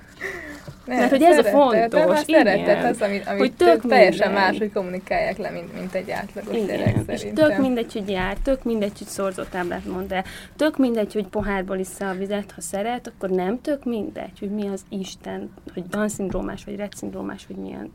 [0.89, 2.45] Nem, Mert hogy ez a fontos, igen.
[2.45, 6.55] Szeretet az, amit, amit hogy tök teljesen más, hogy kommunikálják le, mint, mint egy átlagos
[6.55, 6.65] igen.
[6.65, 10.23] gyerek És tök mindegy, hogy jár, tök mindegy, hogy szorzótáblát mond el,
[10.55, 14.67] tök mindegy, hogy pohárból iszza a vizet, ha szeret, akkor nem tök mindegy, hogy mi
[14.67, 17.91] az Isten, hogy Down-szindrómás, vagy Rett-szindrómás, vagy milyen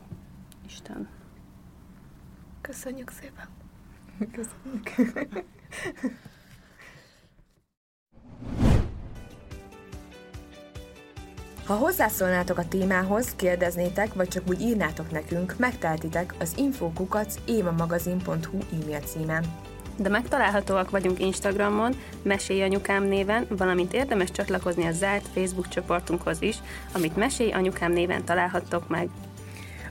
[0.66, 1.08] Isten.
[2.60, 3.48] Köszönjük szépen.
[4.32, 5.44] Köszönjük.
[11.66, 19.00] Ha hozzászólnátok a témához, kérdeznétek, vagy csak úgy írnátok nekünk, megteltitek az infokukac évamagazin.hu e-mail
[19.00, 19.44] címen.
[19.96, 26.56] De megtalálhatóak vagyunk Instagramon, Mesélj Anyukám néven, valamint érdemes csatlakozni a zárt Facebook csoportunkhoz is,
[26.94, 29.08] amit Mesélj Anyukám néven találhattok meg.